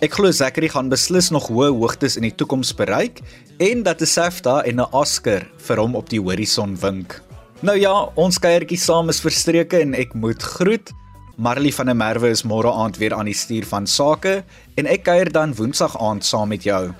Ek 0.00 0.12
glo 0.12 0.30
Zakri 0.30 0.68
gaan 0.68 0.88
beslis 0.88 1.30
nog 1.30 1.48
hoë 1.48 1.72
hoogtes 1.76 2.16
in 2.16 2.22
die 2.22 2.34
toekoms 2.34 2.74
bereik 2.74 3.20
en 3.58 3.82
dat 3.82 4.00
'n 4.00 4.06
SAFTA 4.06 4.62
en 4.62 4.80
'n 4.80 4.92
Oscar 4.92 5.46
vir 5.56 5.76
hom 5.76 5.94
op 5.94 6.08
die 6.08 6.20
horison 6.20 6.76
wink. 6.80 7.22
Nou 7.60 7.76
ja, 7.76 8.08
ons 8.14 8.38
kuiertjie 8.38 8.78
saam 8.78 9.08
is 9.08 9.20
verstreke 9.20 9.78
en 9.78 9.94
ek 9.94 10.14
moet 10.14 10.42
groet. 10.42 10.92
Marley 11.40 11.72
van 11.72 11.86
der 11.86 11.94
Merwe 11.96 12.28
is 12.28 12.42
môre 12.44 12.68
aand 12.68 12.98
weer 13.00 13.14
aan 13.16 13.24
die 13.24 13.34
stuur 13.34 13.64
van 13.64 13.86
sake 13.88 14.42
en 14.76 14.88
ek 14.92 15.06
kuier 15.08 15.32
dan 15.32 15.56
woensdag 15.56 15.96
aand 15.96 16.26
saam 16.28 16.52
met 16.52 16.68
jou. 16.68 16.90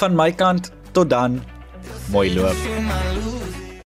Van 0.00 0.16
my 0.16 0.30
kant 0.32 0.72
tot 0.96 1.12
dan. 1.12 1.42
Mooi 2.08 2.32
loop. 2.32 3.35